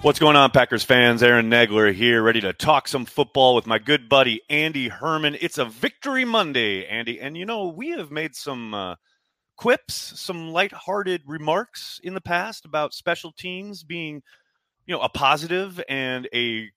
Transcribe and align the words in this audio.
What's 0.00 0.20
going 0.20 0.36
on, 0.36 0.52
Packers 0.52 0.84
fans? 0.84 1.24
Aaron 1.24 1.50
Nagler 1.50 1.92
here, 1.92 2.22
ready 2.22 2.40
to 2.42 2.52
talk 2.52 2.86
some 2.86 3.04
football 3.04 3.56
with 3.56 3.66
my 3.66 3.80
good 3.80 4.08
buddy 4.08 4.40
Andy 4.48 4.86
Herman. 4.86 5.36
It's 5.40 5.58
a 5.58 5.64
Victory 5.64 6.24
Monday, 6.24 6.86
Andy, 6.86 7.20
and 7.20 7.36
you 7.36 7.44
know 7.44 7.66
we 7.66 7.90
have 7.90 8.12
made 8.12 8.36
some 8.36 8.74
uh, 8.74 8.94
quips, 9.56 9.94
some 9.94 10.52
lighthearted 10.52 11.22
remarks 11.26 12.00
in 12.04 12.14
the 12.14 12.20
past 12.20 12.64
about 12.64 12.94
special 12.94 13.32
teams 13.32 13.82
being, 13.82 14.22
you 14.86 14.94
know, 14.94 15.00
a 15.00 15.08
positive 15.08 15.82
and 15.88 16.28
a 16.32 16.70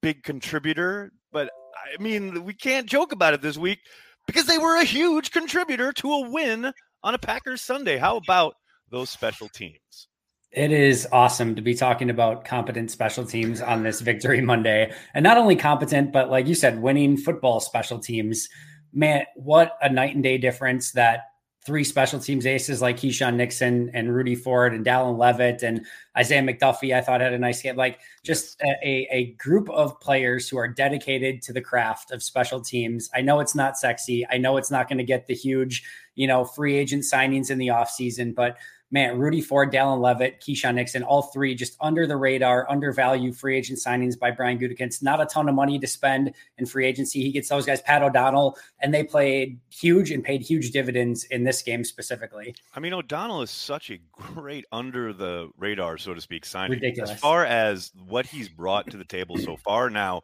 big 0.00 0.22
contributor. 0.22 1.10
But 1.32 1.50
I 1.98 2.00
mean, 2.00 2.44
we 2.44 2.54
can't 2.54 2.86
joke 2.86 3.10
about 3.10 3.34
it 3.34 3.42
this 3.42 3.58
week 3.58 3.80
because 4.24 4.46
they 4.46 4.58
were 4.58 4.80
a 4.80 4.84
huge 4.84 5.32
contributor 5.32 5.92
to 5.94 6.12
a 6.12 6.30
win 6.30 6.72
on 7.02 7.12
a 7.12 7.18
Packers 7.18 7.60
Sunday. 7.60 7.98
How 7.98 8.16
about 8.16 8.54
those 8.88 9.10
special 9.10 9.48
teams? 9.48 10.06
It 10.52 10.72
is 10.72 11.06
awesome 11.12 11.54
to 11.56 11.62
be 11.62 11.74
talking 11.74 12.08
about 12.08 12.44
competent 12.44 12.90
special 12.90 13.26
teams 13.26 13.60
on 13.60 13.82
this 13.82 14.00
Victory 14.00 14.40
Monday. 14.40 14.92
And 15.12 15.22
not 15.22 15.36
only 15.36 15.56
competent, 15.56 16.12
but 16.12 16.30
like 16.30 16.46
you 16.46 16.54
said, 16.54 16.80
winning 16.80 17.16
football 17.16 17.60
special 17.60 17.98
teams. 17.98 18.48
Man, 18.92 19.24
what 19.34 19.76
a 19.82 19.90
night 19.90 20.14
and 20.14 20.22
day 20.22 20.38
difference 20.38 20.92
that 20.92 21.24
three 21.66 21.82
special 21.82 22.20
teams 22.20 22.46
aces 22.46 22.80
like 22.80 22.96
Keisean 22.96 23.34
Nixon 23.34 23.90
and 23.92 24.14
Rudy 24.14 24.36
Ford 24.36 24.72
and 24.72 24.86
Dallin 24.86 25.18
Leavitt 25.18 25.64
and 25.64 25.84
Isaiah 26.16 26.40
McDuffie, 26.40 26.94
I 26.94 27.00
thought 27.00 27.20
had 27.20 27.32
a 27.32 27.38
nice 27.38 27.60
game. 27.60 27.74
Like 27.74 27.98
just 28.24 28.58
a, 28.62 29.08
a 29.10 29.32
group 29.32 29.68
of 29.70 30.00
players 30.00 30.48
who 30.48 30.58
are 30.58 30.68
dedicated 30.68 31.42
to 31.42 31.52
the 31.52 31.60
craft 31.60 32.12
of 32.12 32.22
special 32.22 32.60
teams. 32.60 33.10
I 33.12 33.20
know 33.20 33.40
it's 33.40 33.56
not 33.56 33.76
sexy. 33.76 34.24
I 34.30 34.38
know 34.38 34.58
it's 34.58 34.70
not 34.70 34.88
going 34.88 34.98
to 34.98 35.04
get 35.04 35.26
the 35.26 35.34
huge, 35.34 35.82
you 36.14 36.28
know, 36.28 36.44
free 36.44 36.76
agent 36.76 37.02
signings 37.02 37.50
in 37.50 37.58
the 37.58 37.68
offseason, 37.68 38.32
but 38.32 38.56
man, 38.90 39.18
Rudy 39.18 39.40
Ford, 39.40 39.72
Dallin 39.72 40.00
Leavitt, 40.00 40.40
Keisean 40.40 40.74
Nixon, 40.74 41.02
all 41.02 41.22
three 41.22 41.54
just 41.54 41.76
under 41.80 42.06
the 42.06 42.16
radar, 42.16 42.70
undervalued 42.70 43.36
free 43.36 43.56
agent 43.56 43.78
signings 43.78 44.18
by 44.18 44.30
Brian 44.30 44.58
Gutekunst. 44.58 45.02
Not 45.02 45.20
a 45.20 45.26
ton 45.26 45.48
of 45.48 45.54
money 45.54 45.78
to 45.78 45.86
spend 45.86 46.32
in 46.58 46.66
free 46.66 46.86
agency. 46.86 47.22
He 47.22 47.32
gets 47.32 47.48
those 47.48 47.66
guys, 47.66 47.80
Pat 47.82 48.02
O'Donnell, 48.02 48.56
and 48.80 48.94
they 48.94 49.04
played 49.04 49.58
huge 49.70 50.10
and 50.10 50.22
paid 50.22 50.42
huge 50.42 50.70
dividends 50.70 51.24
in 51.24 51.44
this 51.44 51.62
game 51.62 51.84
specifically. 51.84 52.54
I 52.74 52.80
mean, 52.80 52.92
O'Donnell 52.92 53.42
is 53.42 53.50
such 53.50 53.90
a 53.90 53.98
great 54.12 54.64
under 54.72 55.12
the 55.12 55.50
radar, 55.56 55.98
so 55.98 56.14
to 56.14 56.20
speak, 56.20 56.44
signing. 56.44 56.78
Ridiculous. 56.78 57.10
As 57.10 57.20
far 57.20 57.44
as 57.44 57.92
what 58.06 58.26
he's 58.26 58.48
brought 58.48 58.90
to 58.90 58.96
the 58.96 59.04
table 59.04 59.36
so 59.38 59.56
far 59.56 59.90
now, 59.90 60.22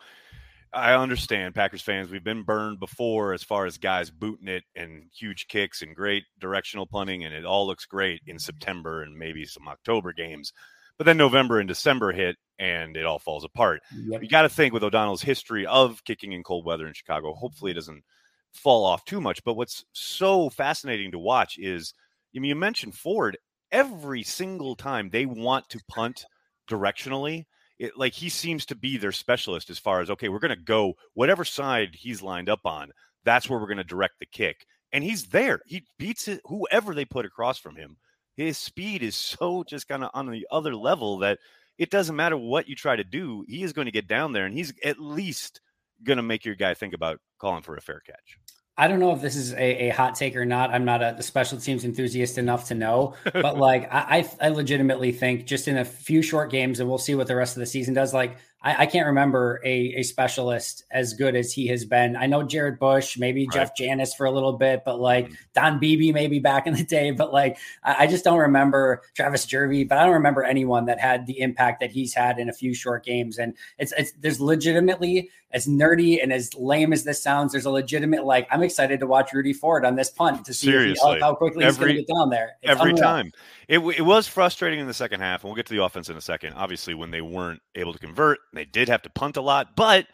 I 0.75 0.95
understand 0.95 1.55
Packers 1.55 1.83
fans. 1.83 2.11
We've 2.11 2.25
been 2.25 2.45
burned 2.45 2.81
before 2.81 3.35
as 3.35 3.43
far 3.43 3.67
as 3.67 3.77
guys 3.77 4.11
booting 4.11 4.49
it 4.49 4.65
and 4.75 5.05
huge 5.15 5.49
kicks 5.49 5.83
and 5.83 5.95
great 5.95 6.25
directional 6.41 6.87
punting, 6.87 7.25
and 7.25 7.35
it 7.35 7.45
all 7.45 7.67
looks 7.67 7.85
great 7.85 8.23
in 8.27 8.39
September 8.39 9.03
and 9.03 9.17
maybe 9.17 9.45
some 9.45 9.69
October 9.69 10.13
games. 10.13 10.53
But 10.97 11.05
then 11.05 11.17
November 11.17 11.59
and 11.59 11.69
December 11.69 12.13
hit 12.13 12.37
and 12.59 12.97
it 12.97 13.05
all 13.05 13.19
falls 13.19 13.45
apart. 13.45 13.83
Yep. 14.07 14.23
You 14.23 14.29
got 14.29 14.43
to 14.43 14.49
think 14.49 14.73
with 14.73 14.85
O'Donnell's 14.85 15.23
history 15.23 15.67
of 15.67 16.05
kicking 16.05 16.33
in 16.33 16.43
cold 16.43 16.65
weather 16.65 16.87
in 16.87 16.95
Chicago, 16.95 17.35
hopefully 17.35 17.73
it 17.73 17.75
doesn't 17.75 18.05
fall 18.53 18.85
off 18.85 19.05
too 19.05 19.21
much. 19.21 19.43
But 19.45 19.55
what's 19.55 19.85
so 19.93 20.49
fascinating 20.49 21.11
to 21.13 21.19
watch 21.19 21.59
is 21.59 21.93
I 22.35 22.39
mean, 22.39 22.49
you 22.49 22.57
mentioned 22.57 22.95
Ford. 22.95 23.37
Every 23.71 24.23
single 24.23 24.77
time 24.77 25.11
they 25.11 25.27
want 25.27 25.69
to 25.71 25.81
punt 25.89 26.25
directionally, 26.69 27.47
it, 27.83 27.99
like 27.99 28.13
he 28.13 28.29
seems 28.29 28.65
to 28.67 28.77
be 28.77 28.97
their 28.97 29.11
specialist 29.11 29.69
as 29.69 29.79
far 29.79 30.01
as 30.01 30.09
okay, 30.09 30.29
we're 30.29 30.39
going 30.39 30.57
to 30.57 30.65
go 30.65 30.95
whatever 31.15 31.45
side 31.45 31.97
he's 31.99 32.23
lined 32.23 32.49
up 32.49 32.61
on. 32.65 32.93
That's 33.25 33.49
where 33.51 33.59
we're 33.59 33.67
going 33.67 33.79
to 33.79 33.85
direct 33.85 34.21
the 34.21 34.27
kick, 34.27 34.67
and 34.93 35.03
he's 35.03 35.27
there. 35.27 35.61
He 35.67 35.85
beats 35.99 36.29
it, 36.29 36.41
whoever 36.45 36.95
they 36.95 37.05
put 37.05 37.27
across 37.27 37.59
from 37.59 37.75
him. 37.75 37.97
His 38.37 38.57
speed 38.57 39.03
is 39.03 39.17
so 39.17 39.65
just 39.65 39.89
kind 39.89 40.05
of 40.05 40.11
on 40.15 40.31
the 40.31 40.47
other 40.51 40.77
level 40.77 41.19
that 41.19 41.41
it 41.77 41.91
doesn't 41.91 42.17
matter 42.17 42.37
what 42.37 42.69
you 42.69 42.77
try 42.77 42.95
to 42.95 43.05
do. 43.05 43.45
He 43.49 43.65
is 43.65 43.73
going 43.73 43.87
to 43.87 43.93
get 43.93 44.07
down 44.07 44.33
there, 44.33 44.47
and 44.47 44.55
he's 44.55 44.73
at 44.85 45.01
least 45.01 45.61
going 46.05 46.19
to 46.19 46.23
make 46.23 46.45
your 46.45 46.55
guy 46.55 46.75
think 46.75 46.95
about 46.95 47.19
calling 47.39 47.63
for 47.63 47.77
a 47.77 47.83
fair 47.83 48.01
catch. 48.07 48.39
I 48.77 48.89
don't 48.89 49.01
know 49.01 49.13
if 49.13 49.21
this 49.21 49.37
is 49.37 49.53
a, 49.53 49.89
a 49.89 49.91
hot 49.91 50.15
take 50.15 50.35
or 50.35 50.47
not. 50.47 50.71
I'm 50.71 50.85
not 50.87 51.03
a, 51.03 51.23
special 51.23 51.59
teams 51.59 51.85
enthusiast 51.85 52.39
enough 52.39 52.69
to 52.69 52.75
know, 52.75 53.15
but 53.33 53.59
like 53.59 53.89
I, 53.93 54.29
I 54.41 54.49
legitimately 54.49 55.13
think 55.13 55.47
just 55.47 55.69
in 55.69 55.77
a 55.77 55.85
few 55.85 56.23
short 56.23 56.51
games, 56.51 56.81
and 56.81 56.89
we'll 56.89 56.99
see 56.99 57.15
what 57.15 57.27
the 57.27 57.37
rest 57.37 57.57
of 57.57 57.61
the 57.61 57.67
season 57.67 57.93
does. 57.93 58.15
Like 58.15 58.39
I, 58.63 58.83
I, 58.83 58.87
can't 58.87 59.07
remember 59.07 59.61
a, 59.65 59.95
a 59.97 60.03
specialist 60.03 60.85
as 60.91 61.15
good 61.15 61.35
as 61.35 61.53
he 61.53 61.67
has 61.67 61.85
been. 61.85 62.17
I 62.17 62.27
know 62.27 62.43
Jarrett 62.43 62.79
Bush, 62.79 63.19
maybe 63.19 63.47
right. 63.47 63.53
Jeff 63.53 63.77
Janis 63.77 64.15
for 64.15 64.25
a 64.25 64.31
little 64.31 64.53
bit, 64.53 64.83
but 64.85 65.01
like 65.01 65.27
mm-hmm. 65.27 65.35
Don 65.55 65.79
Beebe 65.79 66.13
maybe 66.13 66.39
back 66.39 66.67
in 66.67 66.75
the 66.75 66.85
day. 66.85 67.11
But 67.11 67.33
like 67.33 67.59
I, 67.83 68.05
I, 68.05 68.07
just 68.07 68.25
don't 68.25 68.39
remember 68.39 69.03
Travis 69.15 69.47
Jervey, 69.47 69.89
but 69.89 69.99
I 69.99 70.05
don't 70.05 70.15
remember 70.15 70.45
anyone 70.45 70.87
that 70.87 71.01
had 71.01 71.27
the 71.27 71.41
impact 71.41 71.81
that 71.81 71.91
he's 71.91 72.15
had 72.15 72.39
in 72.39 72.49
a 72.49 72.53
few 72.53 72.73
short 72.73 73.05
games. 73.05 73.39
And 73.39 73.55
it's 73.79 73.93
it's 73.99 74.13
there's 74.13 74.41
legitimately 74.41 75.31
as 75.53 75.67
nerdy 75.67 76.23
and 76.23 76.33
as 76.33 76.55
lame 76.55 76.93
as 76.93 77.05
this 77.05 77.23
sounds, 77.23 77.53
there's 77.53 77.67
a 77.67 77.71
legitimate 77.71 78.25
like 78.25 78.49
I'm 78.51 78.63
excited 78.63 79.01
to 79.01 79.07
watch 79.07 79.33
Rudy 79.33 79.53
Ford 79.53 79.85
on 79.85 79.97
this 79.97 80.11
punt 80.11 80.45
to 80.47 80.55
see 80.55 80.69
Seriously. 80.69 81.21
How 81.21 81.35
quickly 81.35 81.65
every, 81.65 81.71
he's 81.71 81.79
going 81.79 81.97
to 81.97 82.03
get 82.03 82.15
down 82.15 82.31
there. 82.31 82.53
It's 82.63 82.71
every 82.71 82.91
unreal. 82.91 83.05
time. 83.05 83.33
It, 83.69 83.79
it 83.79 84.03
was 84.03 84.27
frustrating 84.27 84.81
in 84.81 84.87
the 84.87 84.95
second 84.95 85.21
half, 85.21 85.43
and 85.43 85.51
we'll 85.51 85.57
get 85.57 85.67
to 85.67 85.75
the 85.75 85.83
offense 85.83 86.09
in 86.09 86.17
a 86.17 86.21
second. 86.21 86.55
Obviously, 86.55 86.95
when 86.95 87.11
they 87.11 87.21
weren't 87.21 87.61
able 87.75 87.93
to 87.93 87.99
convert, 87.99 88.39
they 88.53 88.65
did 88.65 88.89
have 88.89 89.03
to 89.03 89.11
punt 89.11 89.37
a 89.37 89.43
lot, 89.43 89.77
but 89.77 90.07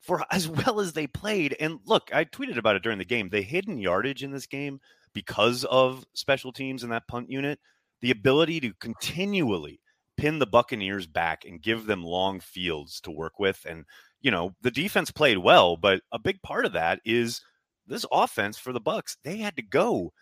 for 0.00 0.24
as 0.30 0.48
well 0.48 0.80
as 0.80 0.92
they 0.92 1.06
played, 1.06 1.56
and 1.60 1.80
look, 1.84 2.10
I 2.12 2.24
tweeted 2.24 2.56
about 2.56 2.76
it 2.76 2.82
during 2.82 2.98
the 2.98 3.04
game. 3.04 3.28
They 3.28 3.42
hidden 3.42 3.78
yardage 3.78 4.22
in 4.22 4.30
this 4.30 4.46
game 4.46 4.80
because 5.12 5.64
of 5.64 6.04
special 6.14 6.52
teams 6.52 6.82
and 6.82 6.92
that 6.92 7.08
punt 7.08 7.30
unit. 7.30 7.58
The 8.00 8.10
ability 8.12 8.60
to 8.60 8.72
continually 8.74 9.80
pin 10.16 10.38
the 10.38 10.46
Buccaneers 10.46 11.06
back 11.06 11.44
and 11.44 11.62
give 11.62 11.86
them 11.86 12.04
long 12.04 12.40
fields 12.40 13.00
to 13.00 13.10
work 13.10 13.38
with. 13.38 13.64
And, 13.68 13.84
you 14.20 14.30
know, 14.30 14.54
the 14.62 14.70
defense 14.70 15.10
played 15.10 15.38
well, 15.38 15.76
but 15.76 16.02
a 16.12 16.18
big 16.18 16.40
part 16.42 16.64
of 16.64 16.72
that 16.72 17.00
is 17.04 17.40
this 17.86 18.04
offense 18.12 18.58
for 18.58 18.72
the 18.72 18.80
Bucks. 18.80 19.16
They 19.24 19.36
had 19.38 19.56
to 19.56 19.62
go 19.62 20.12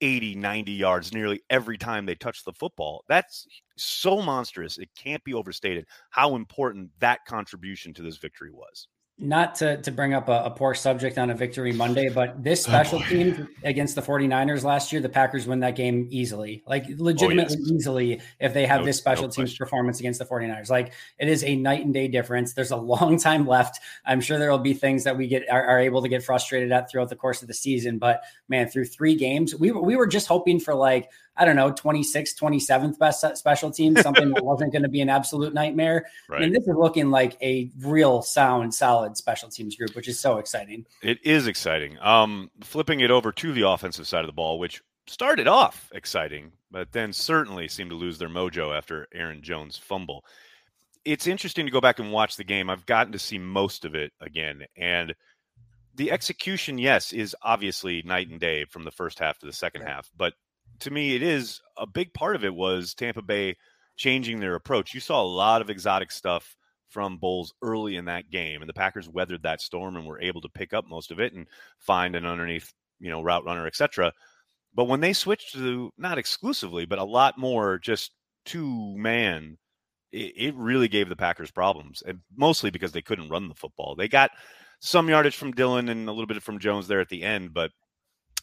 80, 0.00 0.34
90 0.34 0.72
yards 0.72 1.12
nearly 1.12 1.40
every 1.48 1.78
time 1.78 2.06
they 2.06 2.14
touched 2.14 2.44
the 2.44 2.52
football. 2.52 3.04
That's 3.08 3.46
so 3.76 4.20
monstrous. 4.20 4.78
It 4.78 4.90
can't 4.96 5.22
be 5.24 5.34
overstated 5.34 5.86
how 6.10 6.34
important 6.34 6.90
that 6.98 7.20
contribution 7.26 7.94
to 7.94 8.02
this 8.02 8.16
victory 8.16 8.50
was 8.50 8.88
not 9.22 9.54
to, 9.54 9.80
to 9.82 9.92
bring 9.92 10.14
up 10.14 10.28
a, 10.28 10.44
a, 10.44 10.50
poor 10.50 10.74
subject 10.74 11.16
on 11.16 11.30
a 11.30 11.34
victory 11.34 11.72
Monday, 11.72 12.08
but 12.08 12.42
this 12.42 12.66
oh, 12.66 12.70
special 12.70 12.98
oh, 12.98 13.08
team 13.08 13.48
against 13.62 13.94
the 13.94 14.02
49ers 14.02 14.64
last 14.64 14.92
year, 14.92 15.00
the 15.00 15.08
Packers 15.08 15.46
win 15.46 15.60
that 15.60 15.76
game 15.76 16.08
easily, 16.10 16.64
like 16.66 16.84
legitimately 16.96 17.56
oh, 17.56 17.60
yes. 17.60 17.70
easily 17.70 18.20
if 18.40 18.52
they 18.52 18.66
have 18.66 18.80
no, 18.80 18.86
this 18.86 18.98
special 18.98 19.26
no 19.26 19.30
teams 19.30 19.56
performance 19.56 20.00
against 20.00 20.18
the 20.18 20.24
49ers. 20.24 20.68
Like 20.68 20.92
it 21.18 21.28
is 21.28 21.44
a 21.44 21.54
night 21.54 21.84
and 21.84 21.94
day 21.94 22.08
difference. 22.08 22.52
There's 22.52 22.72
a 22.72 22.76
long 22.76 23.16
time 23.18 23.46
left. 23.46 23.78
I'm 24.04 24.20
sure 24.20 24.38
there 24.38 24.50
will 24.50 24.58
be 24.58 24.74
things 24.74 25.04
that 25.04 25.16
we 25.16 25.28
get 25.28 25.48
are, 25.48 25.64
are 25.64 25.78
able 25.78 26.02
to 26.02 26.08
get 26.08 26.24
frustrated 26.24 26.72
at 26.72 26.90
throughout 26.90 27.08
the 27.08 27.16
course 27.16 27.42
of 27.42 27.48
the 27.48 27.54
season. 27.54 27.98
But 27.98 28.22
man, 28.48 28.68
through 28.68 28.86
three 28.86 29.14
games, 29.14 29.54
we, 29.54 29.70
we 29.70 29.94
were 29.94 30.08
just 30.08 30.26
hoping 30.26 30.58
for 30.58 30.74
like 30.74 31.08
I 31.36 31.44
don't 31.44 31.56
know, 31.56 31.72
26th, 31.72 32.38
27th 32.38 32.98
best 32.98 33.24
special 33.36 33.70
team, 33.70 33.96
something 33.96 34.30
that 34.30 34.44
wasn't 34.44 34.72
going 34.72 34.82
to 34.82 34.88
be 34.88 35.00
an 35.00 35.08
absolute 35.08 35.54
nightmare. 35.54 36.06
Right. 36.28 36.42
And 36.42 36.54
this 36.54 36.66
is 36.66 36.76
looking 36.76 37.10
like 37.10 37.36
a 37.40 37.70
real 37.80 38.20
sound, 38.20 38.74
solid 38.74 39.16
special 39.16 39.48
teams 39.48 39.76
group, 39.76 39.96
which 39.96 40.08
is 40.08 40.20
so 40.20 40.38
exciting. 40.38 40.84
It 41.02 41.18
is 41.24 41.46
exciting. 41.46 41.98
Um, 42.00 42.50
flipping 42.62 43.00
it 43.00 43.10
over 43.10 43.32
to 43.32 43.52
the 43.52 43.66
offensive 43.66 44.06
side 44.06 44.20
of 44.20 44.26
the 44.26 44.32
ball, 44.32 44.58
which 44.58 44.82
started 45.06 45.48
off 45.48 45.88
exciting, 45.94 46.52
but 46.70 46.92
then 46.92 47.12
certainly 47.12 47.66
seemed 47.68 47.90
to 47.90 47.96
lose 47.96 48.18
their 48.18 48.28
mojo 48.28 48.76
after 48.76 49.08
Aaron 49.14 49.42
Jones' 49.42 49.78
fumble. 49.78 50.24
It's 51.04 51.26
interesting 51.26 51.66
to 51.66 51.72
go 51.72 51.80
back 51.80 51.98
and 51.98 52.12
watch 52.12 52.36
the 52.36 52.44
game. 52.44 52.70
I've 52.70 52.86
gotten 52.86 53.12
to 53.12 53.18
see 53.18 53.38
most 53.38 53.84
of 53.84 53.94
it 53.94 54.12
again. 54.20 54.62
And 54.76 55.14
the 55.94 56.10
execution, 56.10 56.78
yes, 56.78 57.12
is 57.12 57.34
obviously 57.42 58.02
night 58.02 58.28
and 58.28 58.38
day 58.38 58.64
from 58.66 58.84
the 58.84 58.90
first 58.90 59.18
half 59.18 59.38
to 59.38 59.46
the 59.46 59.52
second 59.52 59.82
half, 59.82 60.10
but 60.16 60.34
to 60.82 60.90
me, 60.90 61.14
it 61.14 61.22
is 61.22 61.60
a 61.76 61.86
big 61.86 62.12
part 62.12 62.36
of 62.36 62.44
it 62.44 62.54
was 62.54 62.94
Tampa 62.94 63.22
Bay 63.22 63.56
changing 63.96 64.40
their 64.40 64.54
approach. 64.54 64.94
You 64.94 65.00
saw 65.00 65.22
a 65.22 65.24
lot 65.24 65.62
of 65.62 65.70
exotic 65.70 66.10
stuff 66.10 66.56
from 66.88 67.18
Bowles 67.18 67.54
early 67.62 67.96
in 67.96 68.04
that 68.06 68.30
game, 68.30 68.60
and 68.60 68.68
the 68.68 68.74
Packers 68.74 69.08
weathered 69.08 69.44
that 69.44 69.60
storm 69.60 69.96
and 69.96 70.06
were 70.06 70.20
able 70.20 70.40
to 70.40 70.48
pick 70.48 70.74
up 70.74 70.84
most 70.88 71.10
of 71.10 71.20
it 71.20 71.32
and 71.32 71.46
find 71.78 72.14
an 72.16 72.26
underneath, 72.26 72.72
you 73.00 73.10
know, 73.10 73.22
route 73.22 73.44
runner, 73.44 73.66
etc. 73.66 74.12
But 74.74 74.84
when 74.84 75.00
they 75.00 75.12
switched 75.12 75.54
to 75.54 75.92
not 75.96 76.18
exclusively, 76.18 76.84
but 76.84 76.98
a 76.98 77.04
lot 77.04 77.38
more 77.38 77.78
just 77.78 78.10
two 78.44 78.96
man, 78.96 79.58
it, 80.10 80.32
it 80.36 80.54
really 80.56 80.88
gave 80.88 81.08
the 81.08 81.16
Packers 81.16 81.50
problems, 81.50 82.02
and 82.04 82.20
mostly 82.36 82.70
because 82.70 82.92
they 82.92 83.02
couldn't 83.02 83.30
run 83.30 83.48
the 83.48 83.54
football. 83.54 83.94
They 83.94 84.08
got 84.08 84.32
some 84.80 85.08
yardage 85.08 85.36
from 85.36 85.52
Dillon 85.52 85.88
and 85.88 86.08
a 86.08 86.12
little 86.12 86.26
bit 86.26 86.42
from 86.42 86.58
Jones 86.58 86.88
there 86.88 87.00
at 87.00 87.08
the 87.08 87.22
end, 87.22 87.54
but 87.54 87.70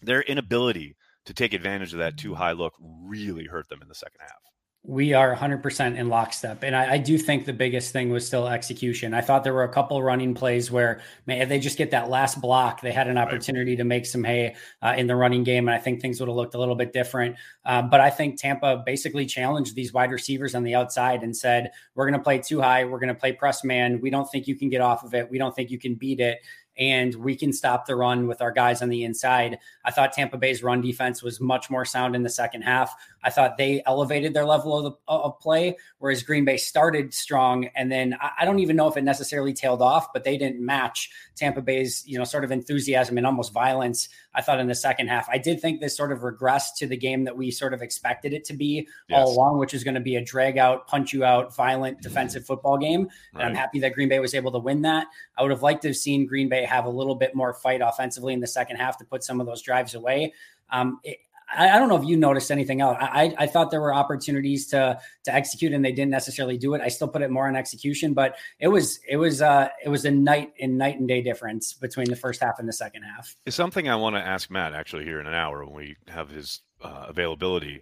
their 0.02 0.22
inability 0.22 0.96
to 1.30 1.34
take 1.36 1.54
advantage 1.54 1.94
of 1.94 2.00
that 2.00 2.18
two 2.18 2.34
high 2.34 2.54
look 2.54 2.74
really 2.82 3.46
hurt 3.46 3.70
them 3.70 3.84
in 3.84 3.88
the 3.88 3.94
second 3.94 4.20
half. 4.20 4.42
We 4.82 5.14
are 5.14 5.36
100% 5.36 5.96
in 5.96 6.10
lockstep. 6.10 6.64
And 6.64 6.76
I, 6.76 6.94
I, 6.94 6.98
do 6.98 7.20
think 7.20 7.46
the 7.46 7.54
biggest 7.54 7.94
thing 7.94 8.10
was 8.10 8.26
still 8.26 8.48
execution. 8.48 9.14
I 9.14 9.22
thought 9.22 9.44
there 9.44 9.54
were 9.54 9.66
a 9.66 9.72
couple 9.72 10.02
running 10.02 10.34
plays 10.34 10.72
where, 10.72 11.02
man, 11.28 11.42
if 11.42 11.50
they 11.50 11.60
just 11.60 11.78
get 11.78 11.92
that 11.92 12.10
last 12.10 12.42
block, 12.42 12.82
they 12.82 12.92
had 12.92 13.08
an 13.08 13.18
opportunity 13.18 13.74
right. 13.74 13.78
to 13.78 13.84
make 13.84 14.08
some 14.08 14.24
hay 14.24 14.56
uh, 14.82 14.96
in 14.98 15.06
the 15.06 15.16
running 15.16 15.44
game. 15.44 15.68
And 15.68 15.76
I 15.76 15.80
think 15.80 16.02
things 16.02 16.20
would 16.20 16.30
have 16.30 16.36
looked 16.36 16.56
a 16.56 16.58
little 16.58 16.76
bit 16.76 16.94
different. 16.94 17.36
Um, 17.64 17.92
but 17.92 18.00
I 18.00 18.10
think 18.10 18.40
Tampa 18.40 18.82
basically 18.84 19.28
challenged 19.28 19.76
these 19.76 19.94
wide 19.94 20.12
receivers 20.12 20.56
on 20.56 20.64
the 20.64 20.74
outside 20.74 21.22
and 21.22 21.38
said, 21.38 21.70
we're 21.94 22.10
going 22.10 22.20
to 22.20 22.24
play 22.24 22.40
two 22.40 22.60
high. 22.60 22.86
We're 22.86 23.00
going 23.00 23.14
to 23.14 23.20
play 23.20 23.34
press 23.34 23.64
man. 23.64 24.02
We 24.02 24.10
don't 24.10 24.32
think 24.32 24.48
you 24.48 24.56
can 24.56 24.70
get 24.70 24.82
off 24.82 25.04
of 25.04 25.14
it. 25.14 25.30
We 25.30 25.38
don't 25.38 25.56
think 25.56 25.70
you 25.70 25.78
can 25.78 25.94
beat 25.94 26.22
it 26.22 26.40
and 26.80 27.14
we 27.16 27.36
can 27.36 27.52
stop 27.52 27.86
the 27.86 27.96
run 27.96 28.26
with 28.26 28.42
our 28.42 28.52
guys 28.52 28.82
on 28.82 28.90
the 28.90 29.04
inside. 29.04 29.60
I 29.84 29.92
thought 29.92 30.14
Tampa 30.14 30.38
Bay's 30.38 30.64
run 30.64 30.82
defense 30.82 31.22
was 31.22 31.42
much 31.42 31.70
more 31.70 31.84
sound 31.84 32.16
in 32.16 32.24
the 32.24 32.30
second 32.30 32.62
half. 32.62 32.96
I 33.24 33.30
thought 33.30 33.58
they 33.58 33.84
elevated 33.86 34.34
their 34.34 34.46
level 34.46 34.78
of, 34.78 34.94
the, 34.94 35.00
of 35.08 35.40
play, 35.40 35.78
whereas 35.98 36.24
Green 36.24 36.46
Bay 36.46 36.58
started 36.58 37.14
strong, 37.14 37.66
and 37.76 37.92
then 37.92 38.16
I, 38.22 38.46
don't 38.46 38.60
even 38.60 38.76
know 38.76 38.88
if 38.88 38.98
it 38.98 39.04
necessarily 39.04 39.54
tailed 39.54 39.82
off, 39.82 40.14
but 40.14 40.24
they 40.24 40.38
didn't 40.38 40.64
match 40.64 41.10
Tampa 41.36 41.62
Bay's 41.62 42.04
you 42.08 42.18
know 42.18 42.24
sort 42.24 42.44
of 42.44 42.52
enthusiasm 42.52 43.18
and 43.18 43.26
almost 43.26 43.52
violence. 43.52 44.10
I 44.34 44.42
thought 44.42 44.60
in 44.60 44.68
the 44.68 44.76
second 44.76 45.08
half, 45.08 45.28
I 45.30 45.38
did 45.38 45.60
think 45.60 45.82
this 45.82 45.98
sort 45.98 46.12
of 46.12 46.20
regressed 46.20 46.76
to 46.78 46.88
the 46.88 46.98
game 46.98 47.24
that 47.26 47.36
we 47.36 47.52
sort 47.52 47.74
of 47.74 47.82
expected 47.82 48.34
it 48.34 48.46
to 48.46 48.54
be 48.54 48.88
yes. 49.08 49.20
all 49.20 49.34
along, 49.34 49.60
which 49.60 49.74
is 49.74 49.84
going 49.84 49.96
to 49.96 50.02
be 50.02 50.16
a 50.16 50.24
drag 50.24 50.58
out, 50.58 50.88
punch 50.88 51.14
you 51.14 51.24
out, 51.24 51.56
violent 51.56 52.02
defensive 52.02 52.46
football 52.46 52.78
game. 52.78 53.04
Right. 53.34 53.42
And 53.42 53.44
I'm 53.44 53.56
happy 53.56 53.80
that 53.80 53.94
Green 53.94 54.10
Bay 54.10 54.20
was 54.20 54.34
able 54.34 54.52
to 54.52 54.60
win 54.60 54.82
that. 54.84 55.08
I 55.38 55.42
would 55.42 55.52
have 55.52 55.64
liked 55.64 55.82
to 55.84 55.90
have 55.90 55.98
seen 55.98 56.26
Green 56.26 56.48
Bay 56.48 56.64
have 56.64 56.86
a 56.86 56.90
little 56.90 57.16
bit 57.16 57.36
more 57.36 57.54
fight 57.54 57.82
offensively 57.84 58.34
in 58.34 58.40
the 58.40 58.48
second 58.48 58.78
half 58.78 58.98
to 59.00 59.06
put 59.06 59.24
some 59.24 59.42
of 59.42 59.48
those 59.48 59.62
drives 59.62 59.96
away. 59.96 60.34
Um, 60.72 61.00
it, 61.04 61.18
I, 61.56 61.70
I, 61.72 61.80
don't 61.80 61.90
know 61.90 61.98
if 61.98 62.06
you 62.06 62.18
noticed 62.18 62.52
anything 62.52 62.82
else. 62.82 62.98
I, 63.00 63.34
I 63.38 63.48
thought 63.48 63.72
there 63.72 63.82
were 63.82 63.94
opportunities 63.94 64.68
to 64.68 65.00
to 65.26 65.34
execute 65.34 65.74
and 65.74 65.84
they 65.84 65.92
didn't 65.92 66.12
necessarily 66.12 66.58
do 66.58 66.74
it. 66.74 66.82
I 66.82 66.90
still 66.90 67.08
put 67.08 67.22
it 67.22 67.32
more 67.32 67.48
on 67.48 67.56
execution, 67.56 68.14
but 68.14 68.38
it 68.60 68.68
was 68.68 69.00
it 69.08 69.18
was 69.18 69.42
uh 69.42 69.70
it 69.84 69.90
was 69.90 70.06
a 70.06 70.12
night 70.12 70.54
and 70.60 70.78
night 70.78 71.00
and 71.00 71.08
day 71.08 71.22
difference 71.22 71.74
between 71.74 72.10
the 72.10 72.16
first 72.16 72.42
half 72.42 72.60
and 72.60 72.68
the 72.68 72.74
second 72.74 73.04
half. 73.04 73.36
It's 73.46 73.56
something 73.56 73.90
I 73.90 73.96
want 73.96 74.16
to 74.16 74.22
ask 74.22 74.50
Matt 74.50 74.74
actually 74.74 75.06
here 75.06 75.20
in 75.20 75.28
an 75.28 75.34
hour 75.34 75.66
when 75.66 75.76
we 75.76 75.96
have 76.08 76.30
his 76.30 76.62
uh, 76.82 77.06
availability. 77.08 77.82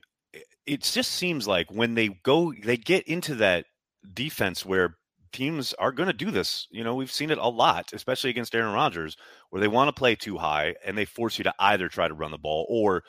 It 0.66 0.82
just 0.82 1.12
seems 1.12 1.48
like 1.48 1.72
when 1.72 1.96
they 1.96 2.10
go, 2.10 2.54
they 2.64 2.78
get 2.78 3.08
into 3.08 3.36
that 3.36 3.66
defense 4.14 4.66
where 4.66 4.98
teams 5.32 5.74
are 5.74 5.92
going 5.92 6.08
to 6.08 6.14
do 6.14 6.32
this. 6.32 6.68
You 6.72 6.84
know, 6.84 6.96
we've 6.96 7.12
seen 7.12 7.32
it 7.32 7.38
a 7.38 7.48
lot, 7.48 7.92
especially 7.94 8.30
against 8.30 8.56
Aaron 8.56 8.74
Rodgers, 8.74 9.18
where 9.50 9.62
they 9.62 9.68
want 9.68 9.88
to 9.88 9.98
play 9.98 10.16
two 10.16 10.38
high 10.38 10.76
and 10.86 10.98
they 10.98 11.06
force 11.06 11.38
you 11.38 11.44
to 11.46 11.54
either 11.60 11.88
try 11.88 12.08
to 12.08 12.14
run 12.14 12.32
the 12.32 12.38
ball 12.38 12.66
or 12.70 13.04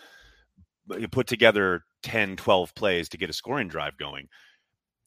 put 1.11 1.27
together 1.27 1.83
10, 2.03 2.37
12 2.37 2.75
plays 2.75 3.09
to 3.11 3.19
get 3.19 3.31
a 3.31 3.35
scoring 3.35 3.69
drive 3.69 3.97
going. 3.97 4.29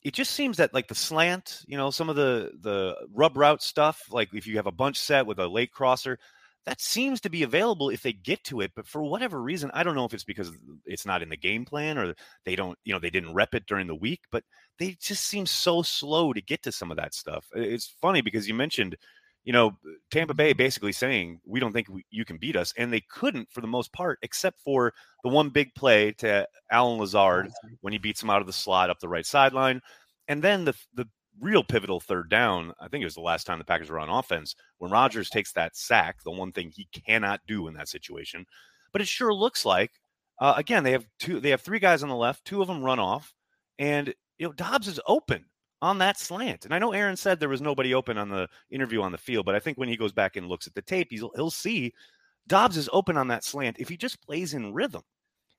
It 0.03 0.13
just 0.13 0.31
seems 0.31 0.57
that 0.57 0.73
like 0.73 0.87
the 0.87 0.95
slant, 0.95 1.61
you 1.67 1.77
know, 1.77 1.91
some 1.91 2.09
of 2.09 2.15
the 2.15 2.51
the 2.61 2.95
rub 3.13 3.37
route 3.37 3.61
stuff, 3.61 4.01
like 4.09 4.33
if 4.33 4.47
you 4.47 4.55
have 4.57 4.67
a 4.67 4.71
bunch 4.71 4.97
set 4.97 5.27
with 5.27 5.37
a 5.37 5.47
late 5.47 5.71
crosser, 5.71 6.17
that 6.65 6.81
seems 6.81 7.21
to 7.21 7.29
be 7.29 7.43
available 7.43 7.89
if 7.89 8.01
they 8.01 8.13
get 8.13 8.43
to 8.45 8.61
it. 8.61 8.71
But 8.75 8.87
for 8.87 9.03
whatever 9.03 9.41
reason, 9.41 9.71
I 9.73 9.83
don't 9.83 9.95
know 9.95 10.05
if 10.05 10.13
it's 10.13 10.23
because 10.23 10.51
it's 10.85 11.05
not 11.05 11.21
in 11.21 11.29
the 11.29 11.37
game 11.37 11.65
plan 11.65 11.97
or 11.97 12.13
they 12.45 12.55
don't, 12.55 12.77
you 12.83 12.93
know, 12.93 12.99
they 12.99 13.09
didn't 13.09 13.33
rep 13.33 13.53
it 13.55 13.65
during 13.67 13.87
the 13.87 13.95
week, 13.95 14.21
but 14.31 14.43
they 14.77 14.97
just 14.99 15.25
seem 15.25 15.45
so 15.45 15.81
slow 15.81 16.33
to 16.33 16.41
get 16.41 16.63
to 16.63 16.71
some 16.71 16.91
of 16.91 16.97
that 16.97 17.13
stuff. 17.13 17.45
It's 17.53 17.93
funny 18.01 18.21
because 18.21 18.47
you 18.47 18.53
mentioned 18.53 18.95
you 19.43 19.53
know, 19.53 19.77
Tampa 20.11 20.33
Bay 20.33 20.53
basically 20.53 20.91
saying, 20.91 21.39
we 21.45 21.59
don't 21.59 21.71
think 21.71 21.89
we, 21.89 22.05
you 22.11 22.25
can 22.25 22.37
beat 22.37 22.55
us. 22.55 22.73
And 22.77 22.93
they 22.93 23.01
couldn't 23.01 23.51
for 23.51 23.61
the 23.61 23.67
most 23.67 23.91
part, 23.91 24.19
except 24.21 24.61
for 24.61 24.93
the 25.23 25.29
one 25.29 25.49
big 25.49 25.73
play 25.73 26.11
to 26.13 26.47
Allen 26.71 26.99
Lazard 26.99 27.51
when 27.81 27.93
he 27.93 27.99
beats 27.99 28.21
him 28.21 28.29
out 28.29 28.41
of 28.41 28.47
the 28.47 28.53
slot 28.53 28.89
up 28.89 28.99
the 28.99 29.09
right 29.09 29.25
sideline. 29.25 29.81
And 30.27 30.43
then 30.43 30.65
the, 30.65 30.75
the 30.93 31.07
real 31.39 31.63
pivotal 31.63 31.99
third 31.99 32.29
down, 32.29 32.73
I 32.79 32.87
think 32.87 33.01
it 33.01 33.05
was 33.05 33.15
the 33.15 33.21
last 33.21 33.45
time 33.45 33.57
the 33.57 33.65
Packers 33.65 33.89
were 33.89 33.99
on 33.99 34.09
offense, 34.09 34.55
when 34.77 34.91
Rodgers 34.91 35.29
takes 35.29 35.51
that 35.53 35.75
sack, 35.75 36.17
the 36.23 36.31
one 36.31 36.51
thing 36.51 36.71
he 36.71 36.87
cannot 36.93 37.41
do 37.47 37.67
in 37.67 37.73
that 37.73 37.89
situation. 37.89 38.45
But 38.91 39.01
it 39.01 39.07
sure 39.07 39.33
looks 39.33 39.65
like, 39.65 39.91
uh, 40.39 40.53
again, 40.57 40.83
they 40.83 40.91
have 40.91 41.05
two, 41.19 41.39
they 41.39 41.49
have 41.49 41.61
three 41.61 41.79
guys 41.79 42.03
on 42.03 42.09
the 42.09 42.15
left, 42.15 42.45
two 42.45 42.61
of 42.61 42.67
them 42.67 42.83
run 42.83 42.99
off, 42.99 43.33
and 43.79 44.13
you 44.37 44.47
know 44.47 44.53
Doubs 44.53 44.87
is 44.87 44.99
open 45.07 45.45
on 45.81 45.97
that 45.97 46.19
slant. 46.19 46.65
And 46.65 46.73
I 46.73 46.79
know 46.79 46.91
Aaron 46.91 47.17
said 47.17 47.39
there 47.39 47.49
was 47.49 47.61
nobody 47.61 47.93
open 47.93 48.17
on 48.17 48.29
the 48.29 48.47
interview 48.69 49.01
on 49.01 49.11
the 49.11 49.17
field, 49.17 49.45
but 49.45 49.55
I 49.55 49.59
think 49.59 49.77
when 49.77 49.89
he 49.89 49.97
goes 49.97 50.11
back 50.11 50.35
and 50.35 50.47
looks 50.47 50.67
at 50.67 50.75
the 50.75 50.81
tape, 50.81 51.07
he'll, 51.09 51.31
he'll 51.35 51.49
see 51.49 51.93
Doubs 52.47 52.77
is 52.77 52.89
open 52.93 53.17
on 53.17 53.27
that 53.29 53.43
slant 53.43 53.77
if 53.79 53.89
he 53.89 53.97
just 53.97 54.21
plays 54.21 54.53
in 54.53 54.73
rhythm. 54.73 55.01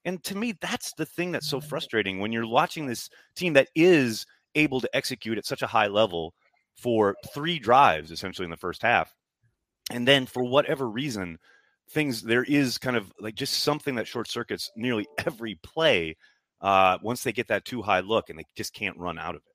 And 0.05 0.23
to 0.25 0.37
me, 0.37 0.55
that's 0.61 0.93
the 0.95 1.07
thing 1.07 1.33
that's 1.33 1.49
so 1.49 1.61
frustrating 1.61 2.19
when 2.19 2.33
you're 2.33 2.47
watching 2.47 2.87
this 2.87 3.09
team 3.37 3.53
that 3.55 3.69
is 3.75 4.27
able 4.55 4.81
to 4.81 4.97
execute 4.97 5.39
at 5.39 5.47
such 5.47 5.63
a 5.63 5.67
high 5.67 5.87
level 5.87 6.35
for 6.77 7.17
three 7.33 7.59
drives 7.59 8.11
essentially 8.11 8.45
in 8.45 8.51
the 8.51 8.57
first 8.57 8.83
half. 8.83 9.15
And 9.91 10.07
then 10.07 10.27
for 10.27 10.43
whatever 10.43 10.89
reason, 10.89 11.39
things 11.91 12.23
there 12.23 12.45
is 12.45 12.79
kind 12.79 12.97
of 12.97 13.13
like 13.21 13.35
just 13.35 13.63
something 13.63 13.95
that 13.97 14.09
short 14.09 14.29
circuits 14.29 14.71
nearly 14.77 15.07
every 15.27 15.57
play 15.63 16.17
uh, 16.61 16.99
once 17.03 17.23
they 17.23 17.33
get 17.33 17.49
that 17.49 17.65
two 17.65 17.83
high 17.83 18.01
look 18.01 18.31
and 18.31 18.39
they 18.39 18.45
just 18.57 18.73
can't 18.73 18.97
run 18.97 19.19
out 19.19 19.35
of 19.35 19.43
it. 19.47 19.52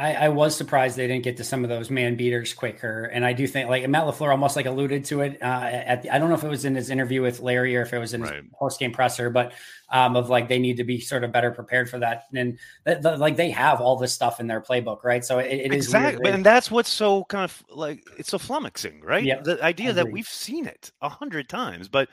I, 0.00 0.14
I, 0.14 0.28
was 0.30 0.56
surprised 0.56 0.96
they 0.96 1.06
didn't 1.06 1.24
get 1.24 1.36
to 1.36 1.44
some 1.44 1.62
of 1.62 1.68
those 1.68 1.90
man 1.90 2.16
beaters 2.16 2.54
quicker, 2.54 3.04
and 3.04 3.22
I 3.22 3.34
do 3.34 3.46
think 3.46 3.68
like 3.68 3.86
Matt 3.86 4.04
LaFleur 4.04 4.30
almost 4.30 4.56
like 4.56 4.64
alluded 4.64 5.04
to 5.06 5.20
it. 5.20 5.38
Uh, 5.42 5.44
at 5.44 6.02
the, 6.02 6.10
I 6.10 6.18
don't 6.18 6.30
know 6.30 6.36
if 6.36 6.42
it 6.42 6.48
was 6.48 6.64
in 6.64 6.74
his 6.74 6.88
interview 6.88 7.20
with 7.20 7.40
Larry 7.40 7.76
or 7.76 7.82
if 7.82 7.92
it 7.92 7.98
was 7.98 8.14
in 8.14 8.22
right. 8.22 8.36
his 8.36 8.44
post 8.58 8.80
game 8.80 8.92
presser, 8.92 9.28
but 9.28 9.52
um, 9.90 10.16
of 10.16 10.30
like 10.30 10.48
they 10.48 10.58
need 10.58 10.78
to 10.78 10.84
be 10.84 11.00
sort 11.00 11.22
of 11.22 11.32
better 11.32 11.50
prepared 11.50 11.90
for 11.90 11.98
that, 11.98 12.24
and 12.34 12.58
th- 12.86 13.02
th- 13.02 13.18
like 13.18 13.36
they 13.36 13.50
have 13.50 13.82
all 13.82 13.96
this 13.96 14.14
stuff 14.14 14.40
in 14.40 14.46
their 14.46 14.62
playbook, 14.62 15.04
right? 15.04 15.22
So 15.22 15.38
it, 15.38 15.52
it 15.52 15.72
exactly, 15.74 16.30
is 16.30 16.34
and 16.34 16.46
that's 16.46 16.70
what's 16.70 16.90
so 16.90 17.24
kind 17.24 17.44
of 17.44 17.62
like 17.68 18.02
it's 18.16 18.30
so 18.30 18.38
flummoxing, 18.38 19.04
right? 19.04 19.22
Yeah, 19.22 19.42
the 19.42 19.62
idea 19.62 19.92
that 19.92 20.10
we've 20.10 20.26
seen 20.26 20.66
it 20.66 20.92
a 21.02 21.10
hundred 21.10 21.46
times, 21.50 21.88
but 21.88 22.08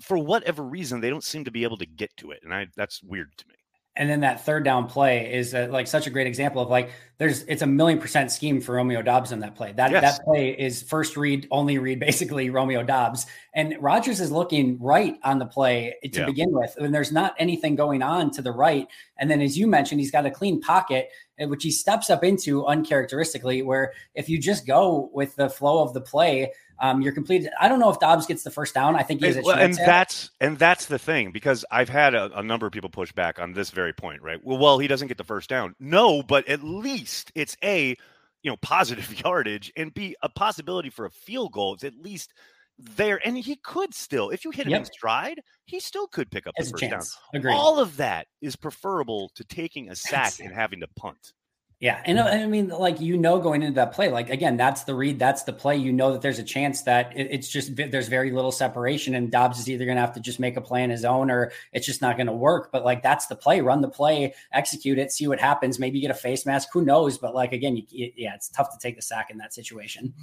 for 0.00 0.16
whatever 0.16 0.62
reason 0.62 1.00
they 1.00 1.10
don't 1.10 1.24
seem 1.24 1.44
to 1.44 1.50
be 1.50 1.64
able 1.64 1.78
to 1.78 1.86
get 1.86 2.16
to 2.18 2.30
it, 2.30 2.40
and 2.44 2.54
I 2.54 2.68
that's 2.76 3.02
weird 3.02 3.36
to 3.38 3.48
me 3.48 3.54
and 3.94 4.08
then 4.08 4.20
that 4.20 4.44
third 4.44 4.64
down 4.64 4.86
play 4.86 5.34
is 5.34 5.52
a, 5.52 5.66
like 5.66 5.86
such 5.86 6.06
a 6.06 6.10
great 6.10 6.26
example 6.26 6.62
of 6.62 6.70
like 6.70 6.90
there's 7.18 7.42
it's 7.42 7.60
a 7.60 7.66
million 7.66 7.98
percent 7.98 8.32
scheme 8.32 8.60
for 8.60 8.74
Romeo 8.74 9.02
Doubs 9.02 9.32
in 9.32 9.40
that 9.40 9.54
play. 9.54 9.72
That 9.72 9.90
yes. 9.90 10.18
that 10.18 10.24
play 10.24 10.50
is 10.50 10.82
first 10.82 11.16
read, 11.16 11.46
only 11.50 11.76
read, 11.76 12.00
basically 12.00 12.48
Romeo 12.48 12.82
Doubs 12.82 13.26
And 13.54 13.76
Rodgers 13.80 14.18
is 14.18 14.32
looking 14.32 14.78
right 14.80 15.18
on 15.22 15.38
the 15.38 15.44
play 15.44 15.94
to 16.02 16.20
yeah. 16.20 16.26
begin 16.26 16.52
with, 16.52 16.74
and 16.78 16.94
there's 16.94 17.12
not 17.12 17.34
anything 17.38 17.76
going 17.76 18.02
on 18.02 18.30
to 18.32 18.42
the 18.42 18.52
right. 18.52 18.88
And 19.18 19.30
then, 19.30 19.42
as 19.42 19.58
you 19.58 19.66
mentioned, 19.66 20.00
he's 20.00 20.10
got 20.10 20.24
a 20.24 20.30
clean 20.30 20.60
pocket, 20.60 21.10
which 21.38 21.62
he 21.62 21.70
steps 21.70 22.08
up 22.08 22.24
into 22.24 22.64
uncharacteristically. 22.64 23.60
Where 23.60 23.92
if 24.14 24.28
you 24.30 24.38
just 24.38 24.66
go 24.66 25.10
with 25.12 25.36
the 25.36 25.50
flow 25.50 25.82
of 25.82 25.92
the 25.92 26.00
play, 26.00 26.52
um, 26.82 27.00
you're 27.00 27.12
completed. 27.12 27.50
I 27.60 27.68
don't 27.68 27.78
know 27.78 27.90
if 27.90 28.00
Doubs 28.00 28.26
gets 28.26 28.42
the 28.42 28.50
first 28.50 28.74
down. 28.74 28.96
I 28.96 29.04
think 29.04 29.20
he 29.20 29.26
has 29.26 29.36
a 29.36 29.42
well, 29.42 29.56
and 29.56 29.74
that's 29.74 30.30
and 30.40 30.58
that's 30.58 30.86
the 30.86 30.98
thing 30.98 31.30
because 31.30 31.64
I've 31.70 31.88
had 31.88 32.14
a, 32.14 32.36
a, 32.36 32.42
number 32.42 32.66
of 32.66 32.72
people 32.72 32.90
push 32.90 33.12
back 33.12 33.38
on 33.38 33.52
this 33.52 33.70
very 33.70 33.92
point. 33.92 34.20
Right? 34.20 34.40
Well, 34.42 34.58
well, 34.58 34.78
he 34.80 34.88
doesn't 34.88 35.06
get 35.06 35.16
the 35.16 35.24
first 35.24 35.48
down. 35.48 35.76
No, 35.78 36.24
but 36.24 36.46
at 36.48 36.64
least 36.64 37.30
it's 37.36 37.56
a 37.62 37.96
you 38.42 38.50
know 38.50 38.56
positive 38.62 39.16
yardage 39.24 39.72
and 39.76 39.94
b 39.94 40.16
a 40.22 40.28
possibility 40.28 40.90
for 40.90 41.06
a 41.06 41.10
field 41.10 41.52
goal. 41.52 41.74
It's 41.74 41.84
at 41.84 41.94
least 41.96 42.34
there, 42.78 43.20
and 43.24 43.38
he 43.38 43.54
could 43.56 43.94
still, 43.94 44.30
if 44.30 44.44
you 44.44 44.50
hit 44.50 44.66
him 44.66 44.72
yep. 44.72 44.80
in 44.80 44.86
stride, 44.86 45.40
he 45.66 45.78
still 45.78 46.08
could 46.08 46.32
pick 46.32 46.48
up 46.48 46.54
the 46.58 46.64
first 46.64 46.82
down. 46.82 47.02
Agreed. 47.32 47.54
All 47.54 47.78
of 47.78 47.96
that 47.98 48.26
is 48.40 48.56
preferable 48.56 49.30
to 49.36 49.44
taking 49.44 49.88
a 49.88 49.94
sack 49.94 50.40
and 50.40 50.52
having 50.52 50.80
to 50.80 50.88
punt. 50.96 51.32
Yeah, 51.82 52.00
and 52.04 52.20
uh, 52.20 52.26
I 52.26 52.46
mean, 52.46 52.68
like 52.68 53.00
you 53.00 53.18
know, 53.18 53.40
going 53.40 53.60
into 53.64 53.74
that 53.74 53.90
play, 53.90 54.08
like 54.08 54.30
again, 54.30 54.56
that's 54.56 54.84
the 54.84 54.94
read, 54.94 55.18
that's 55.18 55.42
the 55.42 55.52
play. 55.52 55.76
You 55.76 55.92
know 55.92 56.12
that 56.12 56.22
there's 56.22 56.38
a 56.38 56.44
chance 56.44 56.82
that 56.82 57.12
it, 57.16 57.26
it's 57.32 57.48
just 57.48 57.74
there's 57.74 58.06
very 58.06 58.30
little 58.30 58.52
separation, 58.52 59.16
and 59.16 59.32
Doubs 59.32 59.58
is 59.58 59.68
either 59.68 59.84
going 59.84 59.96
to 59.96 60.00
have 60.00 60.12
to 60.12 60.20
just 60.20 60.38
make 60.38 60.56
a 60.56 60.60
play 60.60 60.84
on 60.84 60.90
his 60.90 61.04
own, 61.04 61.28
or 61.28 61.50
it's 61.72 61.84
just 61.84 62.00
not 62.00 62.16
going 62.16 62.28
to 62.28 62.32
work. 62.32 62.70
But 62.70 62.84
like 62.84 63.02
that's 63.02 63.26
the 63.26 63.34
play, 63.34 63.60
run 63.62 63.80
the 63.80 63.88
play, 63.88 64.32
execute 64.52 64.96
it, 64.96 65.10
see 65.10 65.26
what 65.26 65.40
happens. 65.40 65.80
Maybe 65.80 66.00
get 66.00 66.12
a 66.12 66.14
face 66.14 66.46
mask, 66.46 66.68
who 66.72 66.84
knows? 66.84 67.18
But 67.18 67.34
like 67.34 67.52
again, 67.52 67.76
you, 67.76 68.12
yeah, 68.16 68.36
it's 68.36 68.48
tough 68.48 68.70
to 68.70 68.78
take 68.78 68.94
the 68.94 69.02
sack 69.02 69.30
in 69.30 69.38
that 69.38 69.52
situation. 69.52 70.14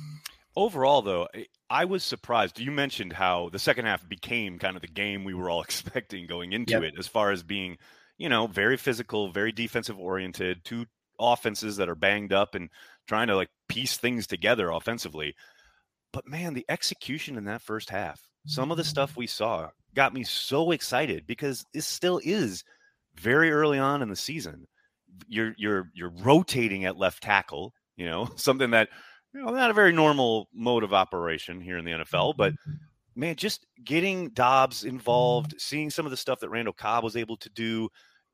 Overall, 0.56 1.02
though, 1.02 1.28
I 1.70 1.84
was 1.84 2.06
surprised. 2.06 2.58
You 2.62 2.72
mentioned 2.72 3.12
how 3.12 3.50
the 3.50 3.60
second 3.60 3.84
half 3.84 4.08
became 4.08 4.60
kind 4.60 4.78
of 4.78 4.82
the 4.82 4.88
game 4.88 5.26
we 5.26 5.34
were 5.34 5.50
all 5.50 5.62
expecting 5.70 6.26
going 6.26 6.54
into 6.54 6.76
yep. 6.76 6.84
it, 6.84 6.94
as 6.98 7.08
far 7.08 7.32
as 7.32 7.44
being 7.44 7.78
you 8.20 8.28
know, 8.28 8.48
very 8.48 8.76
physical, 8.78 9.32
very 9.32 9.52
defensive 9.52 9.98
oriented, 9.98 10.64
two 10.66 10.86
offenses 11.20 11.78
that 11.78 11.90
are 11.90 11.96
banged 11.96 12.34
up 12.34 12.56
and 12.56 12.70
trying 13.08 13.28
to 13.28 13.36
like 13.36 13.50
piece 13.68 13.98
things 13.98 14.28
together 14.28 14.70
offensively. 14.70 15.36
But 16.12 16.28
man, 16.28 16.54
the 16.54 16.66
execution 16.70 17.38
in 17.38 17.46
that 17.46 17.62
first 17.62 17.90
half, 17.90 18.22
some 18.46 18.72
of 18.72 18.78
the 18.78 18.84
stuff 18.84 19.18
we 19.18 19.28
saw 19.28 19.70
got 19.94 20.14
me 20.14 20.24
so 20.24 20.72
excited 20.72 21.28
because 21.28 21.66
this 21.74 21.86
still 21.86 22.20
is 22.24 22.64
very 23.16 23.52
early 23.52 23.80
on 23.80 24.02
in 24.02 24.10
the 24.10 24.16
season. 24.16 24.68
You're 25.28 25.54
you're 25.58 25.90
you're 25.94 26.14
rotating 26.22 26.86
at 26.86 26.98
left 26.98 27.22
tackle, 27.22 27.74
you 27.98 28.06
know, 28.06 28.30
something 28.36 28.72
that 28.72 28.90
you 29.34 29.42
know 29.42 29.52
not 29.52 29.72
a 29.72 29.74
very 29.74 29.92
normal 29.92 30.48
mode 30.54 30.84
of 30.84 30.94
operation 30.94 31.62
here 31.62 31.78
in 31.78 31.86
the 31.86 31.92
NFL, 31.92 32.36
but 32.38 32.54
mm-hmm. 32.54 32.72
man, 33.16 33.36
just 33.36 33.66
getting 33.84 34.30
Doubs 34.30 34.84
involved, 34.84 35.56
seeing 35.58 35.90
some 35.90 36.06
of 36.06 36.12
the 36.12 36.18
stuff 36.18 36.40
that 36.40 36.50
Randall 36.50 36.74
Cobb 36.74 37.04
was 37.04 37.16
able 37.16 37.38
to 37.38 37.50
do, 37.50 37.90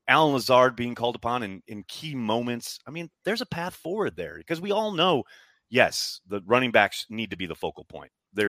Allen 0.08 0.34
Lazard 0.34 0.76
being 0.76 0.94
called 0.94 1.16
upon 1.16 1.42
in, 1.42 1.62
in 1.66 1.84
key 1.88 2.14
moments. 2.14 2.78
I 2.86 2.90
mean, 2.90 3.10
there's 3.24 3.40
a 3.40 3.46
path 3.46 3.74
forward 3.74 4.16
there 4.16 4.36
because 4.38 4.60
we 4.60 4.72
all 4.72 4.92
know, 4.92 5.24
yes, 5.68 6.20
the 6.28 6.40
running 6.46 6.70
backs 6.70 7.06
need 7.10 7.30
to 7.30 7.36
be 7.36 7.46
the 7.46 7.54
focal 7.54 7.84
point. 7.84 8.10
They're- 8.32 8.48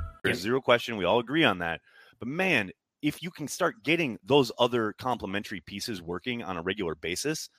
There's 0.23 0.39
zero 0.39 0.61
question. 0.61 0.97
We 0.97 1.05
all 1.05 1.19
agree 1.19 1.43
on 1.43 1.59
that. 1.59 1.81
But 2.19 2.27
man, 2.27 2.71
if 3.01 3.23
you 3.23 3.31
can 3.31 3.47
start 3.47 3.83
getting 3.83 4.17
those 4.23 4.51
other 4.59 4.93
complementary 4.93 5.61
pieces 5.61 6.01
working 6.01 6.43
on 6.43 6.57
a 6.57 6.61
regular 6.61 6.95
basis, 6.95 7.49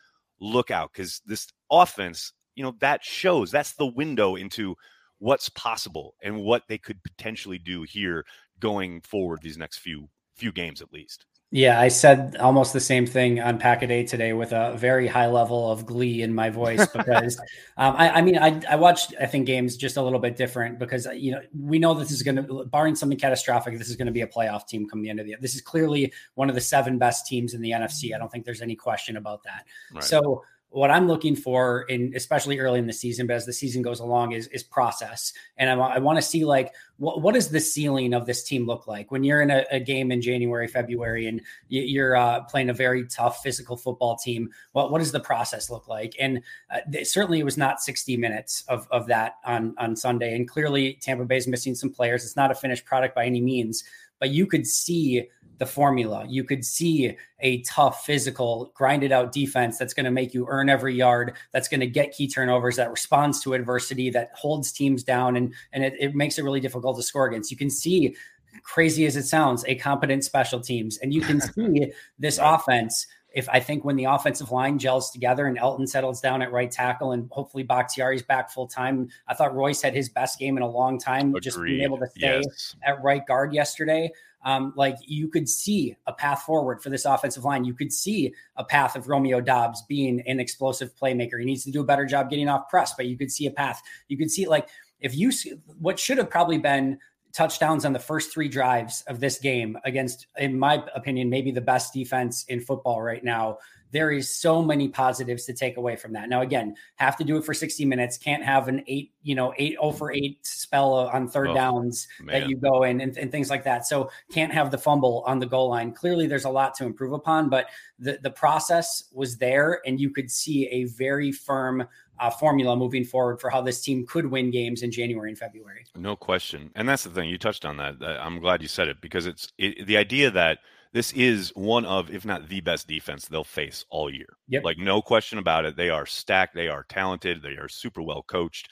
look 0.41 0.71
out 0.71 0.93
because 0.93 1.21
this 1.27 1.49
offense, 1.71 2.33
you 2.55 2.63
know, 2.63 2.75
that 2.81 3.05
shows 3.05 3.51
that's 3.51 3.75
the 3.75 3.87
window 3.87 4.37
into 4.37 4.77
what's 5.19 5.49
possible 5.51 6.15
and 6.23 6.43
what 6.43 6.63
they 6.69 6.79
could 6.79 7.03
potentially 7.03 7.59
do 7.59 7.83
here 7.83 8.25
going 8.59 9.01
forward 9.03 9.41
these 9.43 9.59
next 9.59 9.79
few 9.79 10.09
few 10.37 10.53
games 10.53 10.81
at 10.81 10.93
least. 10.93 11.27
Yeah, 11.55 11.79
I 11.79 11.89
said 11.89 12.37
almost 12.39 12.73
the 12.73 12.81
same 12.81 13.07
thing 13.07 13.39
on 13.39 13.59
Pack 13.59 13.83
a 13.83 13.87
Day 13.87 14.05
today 14.05 14.33
with 14.33 14.53
a 14.53 14.75
very 14.79 15.07
high 15.07 15.27
level 15.27 15.71
of 15.71 15.85
glee 15.85 16.23
in 16.23 16.35
my 16.35 16.49
voice 16.49 16.87
because 16.97 17.39
um, 17.77 17.95
I, 17.95 18.09
I, 18.09 18.23
mean 18.23 18.39
I, 18.39 18.63
I, 18.71 18.77
watched 18.77 19.13
I 19.21 19.27
think 19.27 19.45
games 19.45 19.77
just 19.77 19.99
a 19.99 20.03
little 20.03 20.19
bit 20.19 20.35
different 20.35 20.79
because 20.79 21.07
you 21.15 21.31
know 21.33 21.43
we 21.55 21.79
know 21.79 21.93
this 21.93 22.11
is 22.11 22.23
going 22.23 22.37
to 22.37 22.65
barring 22.65 22.95
something 22.95 23.19
catastrophic 23.19 23.79
this 23.79 23.91
is 23.91 23.97
going 23.97 24.07
to 24.07 24.13
be 24.13 24.23
a 24.23 24.27
playoff 24.27 24.67
team 24.67 24.89
come 24.89 25.03
the 25.03 25.11
end 25.11 25.21
of 25.21 25.27
the 25.27 25.31
year. 25.31 25.39
This 25.43 25.55
is 25.55 25.61
clearly 25.61 26.11
one 26.37 26.49
of 26.49 26.55
the 26.55 26.61
seven 26.63 26.97
best 26.97 27.27
teams 27.27 27.53
in 27.53 27.61
the 27.61 27.73
NFC. 27.73 28.15
I 28.15 28.19
don't 28.19 28.33
think 28.33 28.47
there's 28.47 28.63
any 28.63 28.75
question 28.75 29.19
about 29.19 29.43
that. 29.43 29.67
Right. 29.93 30.03
So 30.03 30.45
what 30.73 30.91
I'm 30.91 31.07
looking 31.07 31.37
for 31.37 31.83
in 31.83 32.13
especially 32.17 32.59
early 32.59 32.79
in 32.79 32.87
the 32.87 32.93
season, 32.93 33.27
but 33.27 33.37
as 33.37 33.47
the 33.47 33.53
season 33.53 33.83
goes 33.83 34.01
along, 34.01 34.33
is 34.33 34.47
is 34.49 34.63
process. 34.63 35.33
And 35.59 35.69
I, 35.69 35.75
I 35.75 35.99
want 35.99 36.17
to 36.17 36.23
see 36.23 36.45
like 36.45 36.75
what 36.97 37.21
what 37.21 37.35
does 37.35 37.51
the 37.51 37.61
ceiling 37.61 38.15
of 38.15 38.27
this 38.27 38.43
team 38.43 38.67
look 38.67 38.87
like 38.87 39.11
when 39.11 39.23
you're 39.23 39.43
in 39.43 39.51
a, 39.51 39.65
a 39.71 39.81
game 39.81 40.11
in 40.11 40.23
January, 40.23 40.67
February, 40.67 41.27
and 41.27 41.43
you're 41.69 42.17
uh, 42.17 42.41
playing 42.45 42.71
a 42.71 42.75
very 42.75 43.07
tough 43.07 43.43
physical 43.43 43.77
football 43.77 44.17
team. 44.17 44.49
What 44.73 44.91
what 44.91 44.99
does 44.99 45.13
the 45.13 45.21
process 45.21 45.71
look 45.71 45.89
like? 45.89 46.15
And 46.19 46.43
uh, 46.71 47.05
certainly, 47.05 47.39
it 47.39 47.45
was 47.45 47.59
not 47.59 47.83
60 47.83 48.17
minutes 48.17 48.65
of 48.69 48.89
of 48.91 49.07
that 49.09 49.35
on 49.45 49.75
on 49.79 49.95
Sunday. 49.95 50.35
And 50.35 50.49
clearly, 50.49 50.99
Tampa 51.03 51.25
Bay 51.25 51.37
is 51.37 51.47
missing 51.47 51.75
some 51.75 51.91
players. 51.91 52.25
It's 52.25 52.37
not 52.37 52.51
a 52.51 52.55
finished 52.55 52.87
product 52.87 53.15
by 53.15 53.27
any 53.27 53.41
means, 53.41 53.85
but 54.23 54.31
you 54.31 54.47
could 54.47 54.65
see 54.69 55.27
the 55.59 55.67
formula. 55.67 56.25
You 56.29 56.45
could 56.45 56.65
see 56.65 57.17
a 57.41 57.61
tough, 57.63 58.07
physical, 58.07 58.71
grinded 58.73 59.11
out 59.11 59.33
defense 59.33 59.79
that's 59.79 59.95
going 59.95 60.05
to 60.05 60.13
make 60.13 60.33
you 60.33 60.47
earn 60.49 60.69
every 60.69 60.95
yard, 60.95 61.33
that's 61.51 61.67
going 61.67 61.81
to 61.81 61.89
get 61.89 62.13
key 62.13 62.29
turnovers, 62.29 62.77
that 62.77 62.89
responds 62.89 63.43
to 63.43 63.55
adversity, 63.55 64.11
that 64.11 64.31
holds 64.33 64.71
teams 64.71 65.03
down, 65.03 65.35
and 65.35 65.53
and 65.73 65.83
it, 65.83 65.95
it 65.99 66.15
makes 66.15 66.39
it 66.39 66.45
really 66.45 66.61
difficult 66.61 66.97
to 66.99 67.03
score 67.03 67.27
against. 67.27 67.51
You 67.51 67.57
can 67.57 67.69
see, 67.69 68.15
crazy 68.63 69.07
as 69.07 69.17
it 69.17 69.25
sounds, 69.25 69.65
a 69.67 69.75
competent 69.75 70.23
special 70.23 70.61
teams, 70.61 70.99
and 70.99 71.13
you 71.13 71.21
can 71.21 71.41
see 71.55 71.91
this 72.21 72.39
offense 72.39 73.09
if 73.35 73.49
I 73.49 73.61
think 73.61 73.85
when 73.85 73.97
the 73.97 74.05
offensive 74.05 74.51
line 74.51 74.79
gels 74.79 75.11
together 75.11 75.47
and 75.47 75.59
Elgton 75.59 75.89
settles 75.89 76.21
down 76.21 76.43
at 76.43 76.53
right 76.53 76.71
tackle 76.71 77.13
and 77.13 77.29
hopefully 77.31 77.63
Bakhtiari's 77.63 78.23
back 78.23 78.51
full 78.51 78.67
time. 78.67 79.09
I 79.29 79.35
thought 79.35 79.55
Royce 79.55 79.83
had 79.83 79.95
his 79.95 80.09
best 80.09 80.39
game 80.39 80.57
in 80.57 80.63
a 80.63 80.69
long 80.69 80.99
time, 80.99 81.29
Agreed. 81.29 81.43
just 81.43 81.63
being 81.63 81.83
able 81.83 81.99
to 81.99 82.07
stay 82.09 82.41
yes. 82.43 82.77
at 82.85 83.03
right 83.03 83.27
guard 83.27 83.55
yesterday 83.55 84.11
um, 84.45 84.73
like 84.77 84.97
you 85.07 85.29
could 85.29 85.49
see 85.49 85.97
a 86.07 86.13
path 86.13 86.43
forward 86.43 86.83
for 86.83 86.91
this 86.91 87.05
offensive 87.05 87.45
line. 87.45 87.65
You 87.65 87.75
could 87.75 87.93
see 87.93 88.35
a 88.57 88.65
path 88.65 88.97
of 88.97 89.09
Romeo 89.09 89.41
Doubs 89.41 89.83
being 89.83 90.21
an 90.27 90.41
explosive 90.41 90.95
playmaker. 90.97 91.39
He 91.39 91.45
needs 91.45 91.65
to 91.65 91.71
do 91.71 91.81
a 91.81 91.85
better 91.85 92.05
job 92.05 92.31
getting 92.31 92.49
off 92.49 92.69
press, 92.69 92.95
but 92.95 93.07
you 93.07 93.17
could 93.17 93.31
see 93.31 93.47
a 93.47 93.51
path. 93.51 93.83
You 94.09 94.19
could 94.19 94.31
see 94.31 94.47
like 94.47 94.69
if 95.01 95.15
you 95.17 95.33
see 95.33 95.55
what 95.79 95.99
should 95.99 96.19
have 96.19 96.31
probably 96.31 96.59
been 96.59 96.99
touchdowns 97.33 97.85
on 97.85 97.93
the 97.93 97.99
first 97.99 98.33
three 98.33 98.49
drives 98.49 99.03
of 99.07 99.21
this 99.21 99.39
game 99.39 99.79
against, 99.85 100.27
in 100.37 100.59
my 100.59 100.83
opinion, 100.95 101.31
maybe 101.31 101.51
the 101.51 101.61
best 101.61 101.93
defense 101.93 102.45
in 102.49 102.61
football 102.61 103.01
right 103.01 103.25
now 103.25 103.59
there 103.93 104.11
is 104.11 104.35
so 104.35 104.63
many 104.63 104.89
positives 104.89 105.45
to 105.45 105.53
take 105.53 105.77
away 105.77 105.97
from 105.97 106.15
that. 106.15 106.29
Now, 106.29 106.41
again, 106.41 106.75
have 106.97 107.17
to 107.19 107.25
do 107.25 107.37
it 107.37 107.45
for 107.45 107.53
60 107.53 107.85
minutes. 107.85 108.17
Can't 108.17 108.43
have 108.43 108.67
an 108.69 108.83
eight, 108.87 109.13
you 109.23 109.35
know, 109.35 109.53
eight 109.59 109.77
oh 109.79 109.93
over 109.93 110.11
eight 110.11 110.39
spell 110.47 110.95
on 110.95 111.29
third 111.29 111.49
oh, 111.49 111.55
downs 111.55 112.09
man. 112.19 112.41
that 112.41 112.49
you 112.49 112.57
go 112.57 112.83
in 112.83 113.03
and, 113.03 113.17
and, 113.19 113.31
things 113.31 113.51
like 113.51 113.65
that. 113.65 113.87
So 113.87 114.11
can't 114.33 114.51
have 114.51 114.71
the 114.71 114.79
fumble 114.79 115.23
on 115.27 115.39
the 115.39 115.47
goal 115.47 115.69
line. 115.69 115.93
Clearly, 115.93 116.27
there's 116.27 116.47
a 116.47 116.51
lot 116.51 116.75
to 116.77 116.87
improve 116.87 117.13
upon, 117.13 117.51
but 117.51 117.67
the 117.99 118.19
the 118.23 118.31
process 118.31 119.05
was 119.13 119.37
there, 119.37 119.83
and 119.85 120.01
you 120.01 120.09
could 120.09 120.31
see 120.31 120.67
a 120.69 120.85
very 120.85 121.31
firm. 121.31 121.87
Uh, 122.21 122.31
formula 122.31 122.77
moving 122.77 123.05
forward 123.05 123.41
for 123.41 123.51
how 123.51 123.61
this 123.61 123.81
team 123.81 124.07
could 124.07 124.27
win 124.27 124.51
games 124.51 124.83
in 124.83 124.93
January 124.93 125.31
and 125.31 125.39
February. 125.39 125.85
No 125.97 126.15
question, 126.15 126.71
and 126.77 126.89
that's 126.89 127.05
the 127.05 127.11
thing 127.11 127.29
you 127.29 127.39
touched 127.39 127.65
on 127.65 127.79
that. 127.79 127.97
I'm 128.01 128.39
glad 128.39 128.63
you 128.63 128.69
said 128.69 128.87
it 128.87 129.01
because 129.01 129.27
it's 129.27 129.53
it, 129.59 129.87
the 129.87 129.97
idea 129.97 130.31
that 130.31 130.59
this 130.93 131.13
is 131.15 131.51
one 131.55 131.87
of, 131.87 132.11
if 132.11 132.25
not 132.25 132.49
the 132.49 132.61
best 132.61 132.87
defense 132.87 133.27
they'll 133.27 133.45
face 133.45 133.85
all 133.89 134.13
year. 134.13 134.37
Yep. 134.49 134.65
Like, 134.65 134.79
no 134.79 135.01
question 135.01 135.39
about 135.39 135.65
it. 135.65 135.77
They 135.77 135.89
are 135.89 136.07
stacked, 136.07 136.55
they 136.55 136.69
are 136.69 136.85
talented, 136.85 137.43
they 137.43 137.57
are 137.57 137.69
super 137.69 138.03
well 138.03 138.23
coached. 138.23 138.69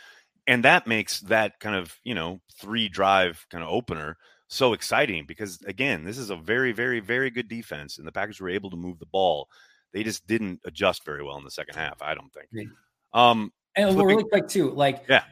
And 0.46 0.64
that 0.64 0.86
makes 0.86 1.20
that 1.20 1.60
kind 1.60 1.76
of, 1.76 1.98
you 2.04 2.14
know, 2.14 2.40
three 2.58 2.88
drive 2.88 3.46
kind 3.50 3.64
of 3.64 3.70
opener 3.70 4.18
so 4.48 4.72
exciting 4.72 5.24
because, 5.26 5.60
again, 5.66 6.04
this 6.04 6.18
is 6.18 6.30
a 6.30 6.36
very, 6.36 6.72
very, 6.72 7.00
very 7.00 7.30
good 7.30 7.48
defense. 7.48 7.98
And 7.98 8.06
the 8.06 8.12
Packers 8.12 8.40
were 8.40 8.50
able 8.50 8.70
to 8.70 8.76
move 8.76 8.98
the 8.98 9.06
ball. 9.06 9.48
They 9.92 10.02
just 10.02 10.26
didn't 10.26 10.60
adjust 10.66 11.04
very 11.04 11.24
well 11.24 11.38
in 11.38 11.44
the 11.44 11.50
second 11.50 11.76
half, 11.76 12.02
I 12.02 12.14
don't 12.14 12.32
think. 12.32 12.68
Um, 13.12 13.52
and 13.76 13.90
flipping, 13.90 14.06
really 14.06 14.24
quick, 14.24 14.48
too, 14.48 14.70
like, 14.70 15.04
yeah 15.08 15.22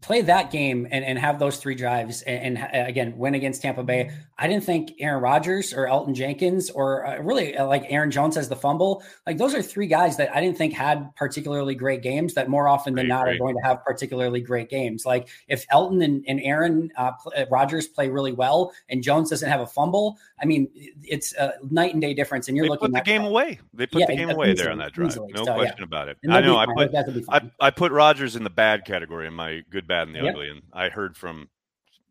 play 0.00 0.22
that 0.22 0.50
game 0.50 0.86
and, 0.90 1.04
and 1.04 1.18
have 1.18 1.38
those 1.38 1.58
three 1.58 1.74
drives 1.74 2.22
and, 2.22 2.56
and, 2.56 2.74
uh, 2.74 2.88
again 2.88 3.16
win 3.18 3.34
against 3.34 3.60
Tampa 3.60 3.82
Bay. 3.82 4.10
I 4.38 4.48
didn't 4.48 4.64
think 4.64 4.92
Aaron 4.98 5.22
Rodgers 5.22 5.74
or 5.74 5.86
Elgton 5.86 6.14
Jenkins 6.14 6.70
or 6.70 7.06
uh, 7.06 7.18
really 7.18 7.56
uh, 7.56 7.66
like 7.66 7.84
Aaron 7.88 8.10
Jones 8.10 8.36
has 8.36 8.48
the 8.48 8.56
fumble. 8.56 9.02
Like 9.26 9.36
those 9.36 9.54
are 9.54 9.60
three 9.60 9.86
guys 9.86 10.16
that 10.16 10.34
I 10.34 10.40
didn't 10.40 10.56
think 10.56 10.72
had 10.72 11.14
particularly 11.16 11.74
great 11.74 12.02
games 12.02 12.32
that 12.34 12.48
more 12.48 12.66
often 12.66 12.94
than 12.94 13.08
not 13.08 13.24
great. 13.24 13.36
are 13.36 13.38
going 13.38 13.56
to 13.56 13.62
have 13.62 13.84
particularly 13.84 14.40
great 14.40 14.70
games. 14.70 15.04
Like 15.04 15.28
if 15.48 15.68
Elgton 15.68 16.02
and, 16.02 16.24
and 16.26 16.40
Aaron 16.40 16.90
uh, 16.96 17.12
uh, 17.36 17.44
Rodgers 17.50 17.86
play 17.86 18.08
really 18.08 18.32
well 18.32 18.72
and 18.88 19.02
Jones 19.02 19.28
doesn't 19.28 19.48
have 19.48 19.60
a 19.60 19.66
fumble, 19.66 20.18
I 20.40 20.46
mean 20.46 20.68
it's 21.04 21.34
a 21.34 21.54
night 21.70 21.92
and 21.92 22.00
day 22.00 22.14
difference. 22.14 22.48
And 22.48 22.56
you're 22.56 22.64
they 22.64 22.70
looking 22.70 22.92
put 22.92 23.04
the 23.04 23.10
game 23.10 23.24
away. 23.24 23.60
They 23.74 23.86
put 23.86 24.00
yeah, 24.00 24.06
the 24.06 24.16
game 24.16 24.30
away 24.30 24.52
easily, 24.52 24.62
there 24.62 24.72
on 24.72 24.78
that 24.78 24.94
drive. 24.94 25.10
Easily. 25.10 25.32
No 25.34 25.44
so, 25.44 25.54
question 25.54 25.76
yeah. 25.80 25.84
about 25.84 26.08
it. 26.08 26.16
I 26.30 26.40
know. 26.40 26.56
I 26.56 26.66
put 26.66 26.94
I, 27.28 27.50
I 27.60 27.70
put 27.70 27.92
Rodgers 27.92 28.36
in 28.36 28.44
the 28.44 28.50
bad 28.50 28.86
category 28.86 29.26
in 29.26 29.34
my 29.34 29.62
good 29.68 29.89
bad, 29.90 30.06
and 30.06 30.16
the 30.16 30.20
yep. 30.22 30.34
ugly. 30.34 30.48
And 30.48 30.62
I 30.72 30.88
heard 30.88 31.16
from 31.16 31.48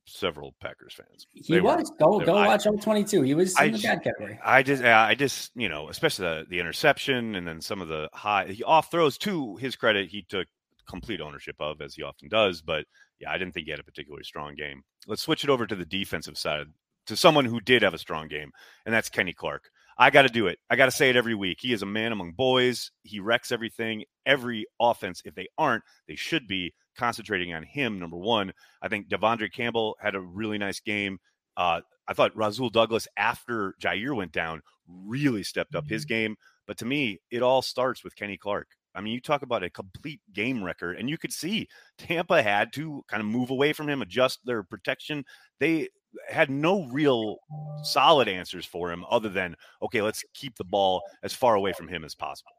several 0.06 0.56
Packers 0.60 0.94
fans. 0.94 1.28
He 1.34 1.54
they 1.54 1.62
was 1.62 1.92
go 2.00 2.20
go 2.20 2.36
I, 2.36 2.48
watch 2.48 2.68
all 2.68 2.78
twenty 2.78 3.04
two. 3.04 3.22
He 3.22 3.34
was 3.34 3.60
in 3.60 3.66
I, 3.66 3.70
the 3.70 3.80
bad 3.80 4.04
category. 4.04 4.40
I 4.44 4.64
just 4.64 4.84
I 4.84 5.16
just 5.16 5.52
you 5.56 5.70
know 5.70 5.90
especially 5.90 6.26
the, 6.26 6.46
the 6.50 6.60
interception 6.60 7.36
and 7.36 7.48
then 7.48 7.62
some 7.62 7.82
of 7.82 7.88
the 7.88 8.10
high 8.14 8.48
he 8.48 8.64
off 8.64 8.92
throws. 8.92 9.18
To 9.20 9.56
his 9.58 9.76
credit, 9.76 10.10
he 10.10 10.24
took 10.28 10.48
complete 10.88 11.22
ownership 11.22 11.56
of 11.60 11.82
as 11.82 11.96
he 11.96 12.04
often 12.04 12.30
does. 12.30 12.62
But 12.62 12.86
yeah, 13.20 13.32
I 13.32 13.38
didn't 13.38 13.54
think 13.54 13.66
he 13.66 13.72
had 13.72 13.80
a 13.80 13.84
particularly 13.84 14.24
strong 14.24 14.56
game. 14.56 14.84
Let's 15.08 15.22
switch 15.22 15.44
it 15.44 15.50
over 15.50 15.68
to 15.68 15.76
the 15.76 15.86
defensive 15.86 16.38
side 16.38 16.68
to 17.08 17.16
someone 17.16 17.46
who 17.46 17.60
did 17.60 17.82
have 17.82 17.94
a 17.94 18.00
strong 18.00 18.28
game, 18.28 18.52
and 18.86 18.94
that's 18.94 19.10
Kenny 19.10 19.34
Clark. 19.34 19.70
I 20.02 20.12
got 20.12 20.22
to 20.22 20.30
do 20.30 20.48
it. 20.48 20.60
I 20.70 20.78
got 20.78 20.86
to 20.86 20.92
say 20.92 21.10
it 21.10 21.18
every 21.18 21.36
week. 21.36 21.58
He 21.60 21.74
is 21.74 21.82
a 21.82 21.86
man 21.86 22.14
among 22.14 22.32
boys. 22.32 22.92
He 23.04 23.20
wrecks 23.20 23.52
everything. 23.52 24.06
Every 24.26 24.66
offense, 24.80 25.22
if 25.26 25.36
they 25.36 25.50
aren't, 25.58 25.84
they 26.08 26.16
should 26.16 26.48
be 26.48 26.74
concentrating 27.00 27.54
on 27.54 27.64
him. 27.64 27.98
Number 27.98 28.18
one, 28.18 28.52
I 28.82 28.90
think 28.90 29.08
De'Vondre 29.08 29.52
Campbell 29.52 29.96
had 30.02 30.16
a 30.16 30.20
really 30.20 30.58
nice 30.58 30.82
game. 30.82 31.18
Uh, 31.56 31.82
I 32.08 32.14
thought 32.14 32.36
Rasul 32.36 32.70
Douglas, 32.70 33.08
after 33.18 33.74
Jaire 33.82 34.16
went 34.16 34.34
down, 34.34 34.62
really 34.88 35.44
stepped 35.44 35.76
up 35.76 35.88
his 35.88 36.04
mm-hmm. 36.04 36.14
game. 36.14 36.36
But 36.68 36.78
to 36.80 36.86
me, 36.86 37.20
it 37.32 37.42
all 37.42 37.62
starts 37.62 38.04
with 38.04 38.16
Kenny 38.16 38.38
Clark. 38.38 38.68
I 38.94 39.02
mean, 39.02 39.14
you 39.14 39.22
talk 39.22 39.44
about 39.44 39.64
a 39.64 39.70
complete 39.70 40.20
game 40.34 40.64
record, 40.64 40.98
and 40.98 41.10
you 41.10 41.18
could 41.18 41.32
see 41.32 41.68
Tampa 41.98 42.44
had 42.44 42.74
to 42.74 43.04
kind 43.08 43.22
of 43.22 43.28
move 43.28 43.50
away 43.50 43.72
from 43.72 43.88
him, 43.88 44.02
adjust 44.02 44.40
their 44.46 44.64
protection. 44.64 45.24
They 45.60 45.90
had 46.28 46.50
no 46.50 46.86
real 46.86 47.38
solid 47.84 48.28
answers 48.28 48.66
for 48.66 48.92
him 48.92 49.06
other 49.10 49.30
than 49.30 49.56
okay, 49.82 50.02
let's 50.02 50.24
keep 50.34 50.58
the 50.58 50.64
ball 50.64 51.02
as 51.24 51.34
far 51.34 51.56
away 51.56 51.72
from 51.72 51.88
him 51.88 52.04
as 52.04 52.16
possible. 52.16 52.52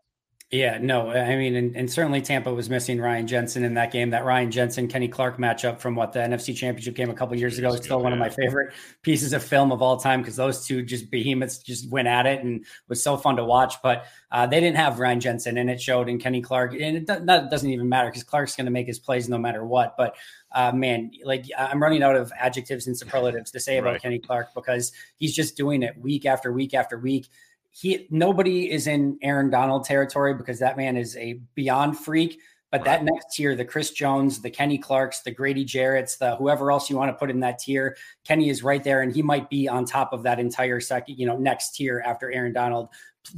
Yeah, 0.53 0.79
no, 0.79 1.11
I 1.11 1.37
mean, 1.37 1.55
and, 1.55 1.77
and, 1.77 1.89
certainly 1.89 2.21
Tampa 2.21 2.53
was 2.53 2.69
missing 2.69 3.01
Ryan 3.01 3.29
Jensen 3.29 3.63
in 3.63 3.75
that 3.75 3.93
game. 3.93 4.11
That 4.11 4.25
Ryan 4.25 4.51
Jensen 4.51 4.89
Kenny 4.89 5.07
Clark 5.07 5.39
matchup 5.39 5.79
from 5.79 5.95
what 5.95 6.13
the 6.13 6.19
NFC 6.19 6.57
Championship 6.57 6.97
game 6.97 7.09
a 7.09 7.15
couple 7.15 7.37
years 7.37 7.57
ago 7.57 7.73
is 7.73 7.85
still 7.85 8.03
one 8.03 8.13
of 8.13 8.19
my 8.19 8.31
favorite 8.31 8.73
pieces 9.03 9.33
of 9.33 9.45
film 9.45 9.71
of 9.71 9.81
all 9.81 9.97
time 9.97 10.23
because 10.23 10.35
those 10.35 10.67
two 10.67 10.83
just 10.83 11.09
behemoths 11.09 11.59
just 11.59 11.89
went 11.89 12.09
at 12.09 12.27
it 12.27 12.43
and 12.43 12.65
was 12.89 13.01
so 13.01 13.17
fun 13.17 13.37
to 13.37 13.45
watch. 13.45 13.81
But 13.81 14.07
uh, 14.33 14.47
they 14.47 14.59
didn't 14.59 14.79
have 14.79 14.99
Ryan 14.99 15.21
Jensen, 15.21 15.57
and 15.57 15.71
it 15.71 15.81
showed 15.81 16.09
in 16.09 16.19
Kenny 16.19 16.43
Clark. 16.43 16.73
And 16.73 16.97
it 16.97 17.07
do, 17.07 17.25
that 17.27 17.49
doesn't 17.49 17.71
even 17.71 17.89
matter 17.89 18.09
because 18.09 18.25
Clark's 18.25 18.57
going 18.57 18.67
to 18.67 18.73
make 18.73 18.89
his 18.89 18.99
plays 18.99 19.29
no 19.29 19.39
matter 19.39 19.65
what. 19.65 19.97
But 19.97 20.17
uh, 20.51 20.73
man, 20.73 21.13
like 21.23 21.45
I'm 21.57 21.81
running 21.81 22.03
out 22.03 22.17
of 22.17 22.33
adjectives 22.37 22.89
and 22.89 22.99
superlatives 22.99 23.53
to 23.53 23.61
say 23.61 23.79
about 23.79 23.93
right. 23.93 24.03
Kenny 24.03 24.19
Clark 24.19 24.53
because 24.57 24.91
he's 25.17 25.33
just 25.33 25.57
doing 25.57 25.85
it 25.85 25.97
week 25.97 26.27
after 26.27 26.53
week 26.53 26.75
after 26.75 26.99
week 26.99 27.29
he 27.71 28.07
nobody 28.11 28.71
is 28.71 28.87
in 28.87 29.19
Aaron 29.23 29.51
Donald 29.51 29.85
territory 29.85 30.35
because 30.35 30.59
that 30.59 30.77
man 30.77 30.97
is 30.97 31.17
a 31.17 31.41
beyond 31.55 31.99
freak. 31.99 32.39
But 32.71 32.83
right. 32.83 32.85
that 32.85 33.05
next 33.05 33.35
tier, 33.35 33.57
the 33.57 33.65
Chris 33.65 33.91
Jones, 33.91 34.41
the 34.41 34.51
Kenny 34.51 34.79
Clarks, 34.79 35.23
the 35.23 35.33
Grady 35.33 35.65
Jarrett's, 35.65 36.19
the 36.19 36.37
whoever 36.37 36.71
else 36.71 36.89
you 36.89 36.97
want 36.97 37.09
to 37.09 37.19
put 37.19 37.29
in 37.29 37.41
that 37.41 37.59
tier, 37.59 37.97
Kenny 38.25 38.49
is 38.49 38.63
right 38.63 38.83
there, 38.83 39.03
and 39.03 39.13
he 39.13 39.23
might 39.23 39.51
be 39.51 39.69
on 39.69 39.85
top 39.85 40.13
of 40.13 40.23
that 40.23 40.39
entire 40.39 40.79
second, 40.79 41.19
you 41.19 41.27
know, 41.27 41.37
next 41.37 41.75
tier 41.75 42.01
after 42.07 42.31
Aaron 42.31 42.53
Donald, 42.53 42.91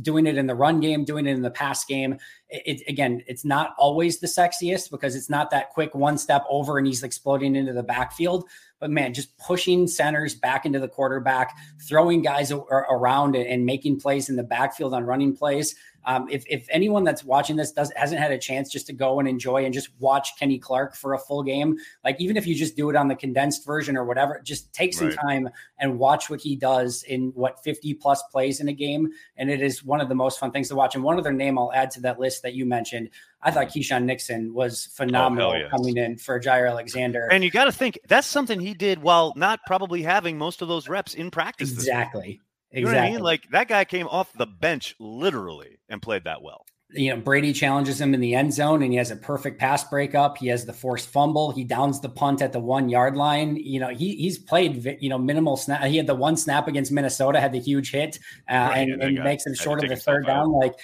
doing 0.02 0.26
it 0.26 0.36
in 0.36 0.46
the 0.46 0.54
run 0.54 0.80
game, 0.80 1.04
doing 1.04 1.26
it 1.26 1.30
in 1.30 1.40
the 1.40 1.50
pass 1.50 1.84
game. 1.86 2.18
It, 2.50 2.80
it, 2.80 2.90
again, 2.90 3.22
it's 3.26 3.44
not 3.44 3.74
always 3.78 4.20
the 4.20 4.26
sexiest 4.26 4.90
because 4.90 5.16
it's 5.16 5.30
not 5.30 5.50
that 5.50 5.70
quick 5.70 5.94
one 5.94 6.18
step 6.18 6.44
over 6.50 6.76
and 6.76 6.86
he's 6.86 7.02
exploding 7.02 7.56
into 7.56 7.72
the 7.72 7.82
backfield. 7.82 8.44
But 8.82 8.90
man, 8.90 9.14
just 9.14 9.38
pushing 9.38 9.86
centers 9.86 10.34
back 10.34 10.66
into 10.66 10.80
the 10.80 10.88
quarterback, 10.88 11.56
throwing 11.80 12.20
guys 12.20 12.50
around 12.50 13.36
and 13.36 13.64
making 13.64 14.00
plays 14.00 14.28
in 14.28 14.34
the 14.34 14.42
backfield 14.42 14.92
on 14.92 15.04
running 15.04 15.36
plays. 15.36 15.76
Um, 16.04 16.28
if, 16.30 16.44
if 16.48 16.66
anyone 16.70 17.04
that's 17.04 17.24
watching 17.24 17.56
this 17.56 17.72
does 17.72 17.92
hasn't 17.96 18.20
had 18.20 18.32
a 18.32 18.38
chance 18.38 18.70
just 18.70 18.86
to 18.88 18.92
go 18.92 19.18
and 19.18 19.28
enjoy 19.28 19.64
and 19.64 19.72
just 19.72 19.88
watch 19.98 20.36
Kenny 20.38 20.58
Clark 20.58 20.96
for 20.96 21.14
a 21.14 21.18
full 21.18 21.42
game, 21.42 21.76
like 22.04 22.20
even 22.20 22.36
if 22.36 22.46
you 22.46 22.54
just 22.54 22.76
do 22.76 22.90
it 22.90 22.96
on 22.96 23.08
the 23.08 23.14
condensed 23.14 23.64
version 23.64 23.96
or 23.96 24.04
whatever, 24.04 24.40
just 24.44 24.72
take 24.72 24.94
some 24.94 25.08
right. 25.08 25.18
time 25.18 25.48
and 25.78 25.98
watch 25.98 26.28
what 26.30 26.40
he 26.40 26.56
does 26.56 27.02
in 27.04 27.32
what 27.34 27.62
50 27.62 27.94
plus 27.94 28.22
plays 28.24 28.60
in 28.60 28.68
a 28.68 28.72
game. 28.72 29.10
And 29.36 29.50
it 29.50 29.60
is 29.60 29.84
one 29.84 30.00
of 30.00 30.08
the 30.08 30.14
most 30.14 30.38
fun 30.38 30.50
things 30.50 30.68
to 30.68 30.74
watch. 30.74 30.94
And 30.94 31.04
one 31.04 31.18
other 31.18 31.32
name 31.32 31.58
I'll 31.58 31.72
add 31.72 31.90
to 31.92 32.00
that 32.02 32.18
list 32.18 32.42
that 32.42 32.54
you 32.54 32.66
mentioned, 32.66 33.10
I 33.42 33.50
thought 33.50 33.68
Keisean 33.68 34.04
Nixon 34.04 34.54
was 34.54 34.86
phenomenal 34.86 35.50
oh, 35.50 35.54
yes. 35.54 35.70
coming 35.70 35.96
in 35.96 36.16
for 36.16 36.38
Jaire 36.40 36.68
Alexander. 36.68 37.28
And 37.30 37.42
you 37.42 37.50
got 37.50 37.64
to 37.64 37.72
think 37.72 37.98
that's 38.06 38.26
something 38.26 38.60
he 38.60 38.74
did 38.74 39.02
while 39.02 39.32
not 39.36 39.60
probably 39.66 40.02
having 40.02 40.38
most 40.38 40.62
of 40.62 40.68
those 40.68 40.88
reps 40.88 41.14
in 41.14 41.30
practice. 41.30 41.72
Exactly. 41.72 42.40
You 42.72 42.82
exactly. 42.82 43.08
I 43.08 43.10
mean? 43.12 43.20
Like 43.20 43.50
that 43.50 43.68
guy 43.68 43.84
came 43.84 44.06
off 44.06 44.32
the 44.32 44.46
bench 44.46 44.94
literally 44.98 45.78
and 45.88 46.00
played 46.00 46.24
that 46.24 46.42
well. 46.42 46.64
You 46.94 47.14
know, 47.14 47.22
Brady 47.22 47.54
challenges 47.54 47.98
him 47.98 48.12
in 48.12 48.20
the 48.20 48.34
end 48.34 48.52
zone 48.52 48.82
and 48.82 48.92
he 48.92 48.98
has 48.98 49.10
a 49.10 49.16
perfect 49.16 49.58
pass 49.58 49.82
breakup. 49.84 50.36
He 50.36 50.48
has 50.48 50.66
the 50.66 50.74
forced 50.74 51.08
fumble. 51.08 51.50
He 51.50 51.64
downs 51.64 52.00
the 52.00 52.10
punt 52.10 52.42
at 52.42 52.52
the 52.52 52.60
one 52.60 52.90
yard 52.90 53.16
line. 53.16 53.56
You 53.56 53.80
know, 53.80 53.88
he 53.88 54.14
he's 54.16 54.38
played, 54.38 54.98
you 55.00 55.08
know, 55.08 55.16
minimal 55.16 55.56
snap. 55.56 55.84
He 55.84 55.96
had 55.96 56.06
the 56.06 56.14
one 56.14 56.36
snap 56.36 56.68
against 56.68 56.92
Minnesota, 56.92 57.40
had 57.40 57.52
the 57.52 57.60
huge 57.60 57.92
hit 57.92 58.18
uh, 58.50 58.54
right, 58.54 58.88
and, 58.88 59.02
and 59.02 59.24
makes 59.24 59.46
him 59.46 59.54
short 59.54 59.82
of 59.82 59.88
the 59.88 59.96
third 59.96 60.26
down. 60.26 60.52
Like, 60.52 60.74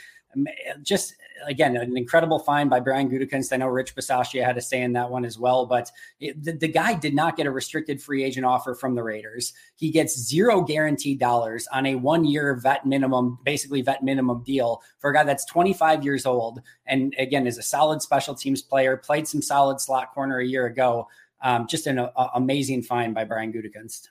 just 0.83 1.15
again, 1.47 1.77
an 1.77 1.97
incredible 1.97 2.39
find 2.39 2.69
by 2.69 2.81
Brian 2.81 3.11
Gutekunst. 3.11 3.53
I 3.53 3.57
know 3.57 3.69
Rich 3.69 3.95
Bisaccia 3.95 4.45
had 4.45 4.57
a 4.57 4.61
say 4.61 4.83
in 4.83 4.93
that 4.95 5.11
one 5.11 5.25
as 5.25 5.39
well, 5.39 5.67
but 5.67 5.91
it, 6.21 6.43
the, 6.43 6.53
the, 6.53 6.69
guy 6.69 6.95
did 6.95 7.15
not 7.15 7.37
get 7.37 7.47
a 7.47 7.51
restricted 7.51 8.03
free 8.03 8.25
agent 8.25 8.47
offer 8.47 8.75
from 8.75 8.95
the 8.95 9.03
Raiders. 9.03 9.53
He 9.77 9.91
gets 9.91 10.19
zero 10.19 10.63
guaranteed 10.63 11.19
dollars 11.19 11.67
on 11.73 11.87
a 11.87 11.95
one 11.95 12.25
year 12.25 12.55
vet 12.55 12.87
minimum, 12.87 13.39
basically 13.45 13.83
vet 13.83 14.03
minimum 14.03 14.43
deal 14.43 14.83
for 14.99 15.11
a 15.11 15.15
guy 15.15 15.25
that's 15.25 15.45
25 15.47 16.05
years 16.05 16.27
old. 16.27 16.61
And 16.87 17.15
again, 17.19 17.47
is 17.47 17.59
a 17.59 17.63
solid 17.63 18.03
special 18.03 18.35
teams 18.35 18.63
player, 18.63 18.97
played 18.97 19.27
some 19.27 19.43
solid 19.43 19.81
slot 19.81 20.13
corner 20.15 20.39
a 20.39 20.47
year 20.47 20.67
ago. 20.67 21.09
Um, 21.41 21.67
just 21.69 21.87
an 21.87 21.99
a, 21.99 22.11
amazing 22.35 22.83
find 22.83 23.15
by 23.15 23.25
Brian 23.25 23.53
Gutekunst. 23.53 24.09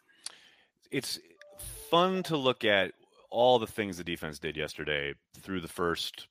It's 0.91 1.19
fun 1.89 2.23
to 2.23 2.37
look 2.37 2.63
at 2.63 2.93
all 3.29 3.59
the 3.59 3.67
things 3.67 3.97
the 3.97 4.03
defense 4.03 4.39
did 4.39 4.55
yesterday 4.55 5.13
through 5.41 5.61
the 5.61 5.67
first 5.67 6.27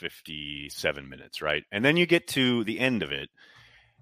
57 0.00 1.08
minutes, 1.08 1.42
right? 1.42 1.62
And 1.70 1.84
then 1.84 1.96
you 1.96 2.06
get 2.06 2.26
to 2.28 2.64
the 2.64 2.80
end 2.80 3.02
of 3.02 3.12
it. 3.12 3.28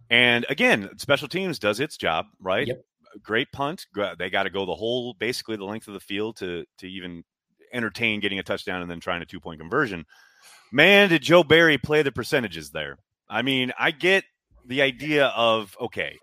And 0.08 0.46
again, 0.48 0.90
special 0.96 1.28
teams 1.28 1.58
does 1.58 1.80
its 1.80 1.96
job, 1.96 2.26
right? 2.40 2.66
Yep. 2.66 2.84
Great 3.22 3.52
punt. 3.52 3.86
They 4.18 4.30
got 4.30 4.44
to 4.44 4.50
go 4.50 4.64
the 4.64 4.74
whole, 4.74 5.14
basically 5.14 5.56
the 5.56 5.64
length 5.64 5.88
of 5.88 5.94
the 5.94 6.00
field 6.00 6.36
to 6.36 6.64
to 6.78 6.88
even 6.88 7.24
entertain 7.72 8.20
getting 8.20 8.38
a 8.38 8.42
touchdown 8.42 8.80
and 8.80 8.90
then 8.90 9.00
trying 9.00 9.22
a 9.22 9.26
two 9.26 9.40
point 9.40 9.60
conversion. 9.60 10.06
Man, 10.70 11.08
did 11.08 11.22
Joe 11.22 11.42
Barry 11.42 11.78
play 11.78 12.02
the 12.02 12.12
percentages 12.12 12.70
there? 12.70 12.98
I 13.28 13.42
mean, 13.42 13.72
I 13.78 13.90
get 13.90 14.24
the 14.64 14.82
idea 14.82 15.26
of 15.26 15.76
okay, 15.80 16.16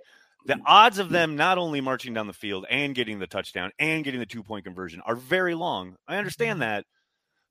the 0.45 0.59
odds 0.65 0.99
of 0.99 1.09
them 1.09 1.35
not 1.35 1.57
only 1.57 1.81
marching 1.81 2.13
down 2.13 2.27
the 2.27 2.33
field 2.33 2.65
and 2.69 2.95
getting 2.95 3.19
the 3.19 3.27
touchdown 3.27 3.71
and 3.79 4.03
getting 4.03 4.19
the 4.19 4.25
two 4.25 4.43
point 4.43 4.65
conversion 4.65 5.01
are 5.05 5.15
very 5.15 5.55
long. 5.55 5.95
I 6.07 6.17
understand 6.17 6.61
mm-hmm. 6.61 6.69
that. 6.69 6.85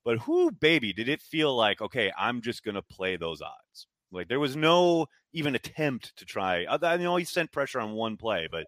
But 0.05 0.19
who, 0.19 0.51
baby, 0.51 0.93
did 0.93 1.09
it 1.09 1.23
feel 1.23 1.57
like, 1.57 1.81
okay, 1.81 2.13
I'm 2.19 2.43
just 2.43 2.63
going 2.63 2.75
to 2.75 2.83
play 2.83 3.17
those 3.17 3.41
odds? 3.41 3.87
Like 4.13 4.29
there 4.29 4.41
was 4.41 4.55
no 4.55 5.07
even 5.33 5.55
attempt 5.55 6.17
to 6.17 6.25
try. 6.25 6.67
I 6.69 6.97
know 6.99 7.17
he 7.17 7.25
sent 7.25 7.53
pressure 7.53 7.81
on 7.81 7.93
one 7.93 8.17
play, 8.17 8.49
but 8.51 8.67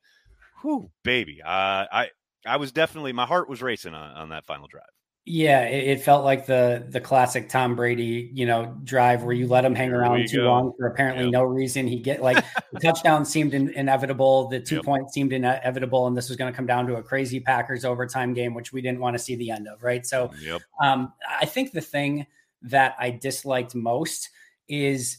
who, 0.63 0.91
baby, 1.05 1.41
uh, 1.43 1.87
I 1.93 2.11
I 2.45 2.57
was 2.57 2.73
definitely 2.73 3.13
my 3.13 3.27
heart 3.27 3.49
was 3.49 3.63
racing 3.63 3.95
on, 3.95 4.17
on 4.17 4.29
that 4.31 4.47
final 4.47 4.67
drive. 4.67 4.85
Yeah, 5.29 5.63
it, 5.63 5.89
it, 5.89 6.01
felt 6.03 6.25
like 6.25 6.47
the 6.47 6.87
the 6.89 7.01
classic 7.01 7.49
Tom 7.49 7.75
Brady, 7.75 8.31
you 8.33 8.47
know, 8.47 8.77
drive 8.85 9.25
where 9.25 9.35
you 9.35 9.49
let 9.49 9.65
him 9.65 9.75
hang 9.75 9.91
around 9.91 10.29
too 10.29 10.43
go. 10.43 10.45
long 10.45 10.73
for 10.79 10.87
apparently 10.87 11.25
yep. 11.25 11.33
no 11.33 11.43
reason. 11.43 11.89
He 11.89 11.99
get 11.99 12.23
like 12.23 12.45
the 12.73 12.79
touchdown 12.79 13.25
seemed 13.25 13.53
in, 13.53 13.71
inevitable, 13.71 14.47
the 14.47 14.61
two 14.61 14.77
yep. 14.77 14.85
points 14.85 15.15
seemed 15.15 15.33
inevitable, 15.33 16.07
and 16.07 16.17
this 16.17 16.29
was 16.29 16.37
going 16.37 16.53
to 16.53 16.57
come 16.57 16.67
down 16.67 16.87
to 16.87 16.95
a 16.95 17.03
crazy 17.03 17.41
Packers 17.41 17.85
overtime 17.85 18.35
game, 18.35 18.55
which 18.55 18.73
we 18.73 18.81
didn't 18.81 19.01
want 19.01 19.15
to 19.15 19.19
see 19.19 19.35
the 19.35 19.51
end 19.51 19.67
of, 19.67 19.83
right? 19.83 20.07
So, 20.07 20.31
yep. 20.41 20.63
um, 20.81 21.13
I 21.29 21.45
think 21.45 21.73
the 21.73 21.81
thing 21.81 22.29
that 22.63 22.95
I 22.97 23.11
disliked 23.11 23.75
most 23.75 24.31
is 24.69 25.19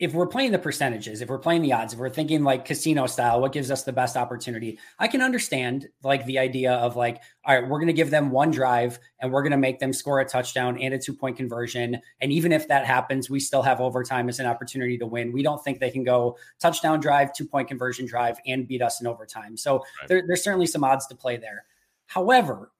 if 0.00 0.14
we're 0.14 0.26
playing 0.26 0.50
the 0.50 0.58
percentages, 0.58 1.20
if 1.20 1.28
we're 1.28 1.38
playing 1.38 1.60
the 1.60 1.74
odds, 1.74 1.92
if 1.92 1.98
we're 1.98 2.08
thinking 2.08 2.42
like 2.42 2.64
casino 2.64 3.06
style, 3.06 3.38
what 3.38 3.52
gives 3.52 3.70
us 3.70 3.82
the 3.82 3.92
best 3.92 4.16
opportunity? 4.16 4.78
I 4.98 5.06
can 5.06 5.20
understand 5.20 5.88
like 6.02 6.24
the 6.24 6.38
idea 6.38 6.72
of 6.72 6.96
like, 6.96 7.22
all 7.44 7.54
right, 7.54 7.68
we're 7.68 7.78
going 7.78 7.88
to 7.88 7.92
give 7.92 8.08
them 8.08 8.30
one 8.30 8.50
drive 8.50 8.98
and 9.20 9.30
we're 9.30 9.42
going 9.42 9.52
to 9.52 9.58
make 9.58 9.78
them 9.78 9.92
score 9.92 10.20
a 10.20 10.24
touchdown 10.24 10.78
and 10.80 10.94
a 10.94 10.98
two 10.98 11.12
point 11.12 11.36
conversion. 11.36 12.00
And 12.22 12.32
even 12.32 12.50
if 12.50 12.66
that 12.68 12.86
happens, 12.86 13.28
we 13.28 13.40
still 13.40 13.60
have 13.60 13.82
overtime 13.82 14.30
as 14.30 14.40
an 14.40 14.46
opportunity 14.46 14.96
to 14.96 15.06
win. 15.06 15.32
We 15.32 15.42
don't 15.42 15.62
think 15.62 15.80
they 15.80 15.90
can 15.90 16.02
go 16.02 16.38
touchdown 16.58 16.98
drive, 17.00 17.34
two 17.34 17.46
point 17.46 17.68
conversion 17.68 18.06
drive, 18.06 18.38
and 18.46 18.66
beat 18.66 18.80
us 18.80 19.02
in 19.02 19.06
overtime. 19.06 19.54
So 19.58 19.80
right. 20.00 20.08
there, 20.08 20.22
there's 20.26 20.42
certainly 20.42 20.66
some 20.66 20.82
odds 20.82 21.08
to 21.08 21.14
play 21.14 21.36
there. 21.36 21.66
However, 22.06 22.72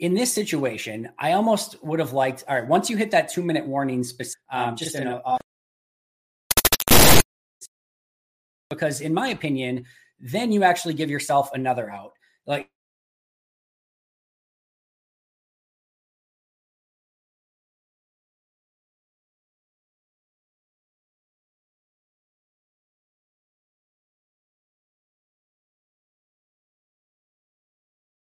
in 0.00 0.14
this 0.14 0.32
situation, 0.32 1.08
I 1.20 1.32
almost 1.32 1.82
would 1.84 2.00
have 2.00 2.12
liked. 2.12 2.42
All 2.48 2.56
right, 2.56 2.66
once 2.66 2.90
you 2.90 2.96
hit 2.96 3.12
that 3.12 3.28
two 3.28 3.44
minute 3.44 3.64
warning, 3.64 4.04
um, 4.50 4.74
just, 4.74 4.92
just 4.92 4.96
in 4.96 5.06
a, 5.06 5.22
a 5.24 5.38
because 8.76 9.00
in 9.00 9.12
my 9.14 9.28
opinion, 9.28 9.84
then 10.20 10.52
you 10.52 10.62
actually 10.62 10.94
give 10.94 11.10
yourself 11.10 11.50
another 11.54 11.90
out. 11.90 12.12
Like 12.46 12.70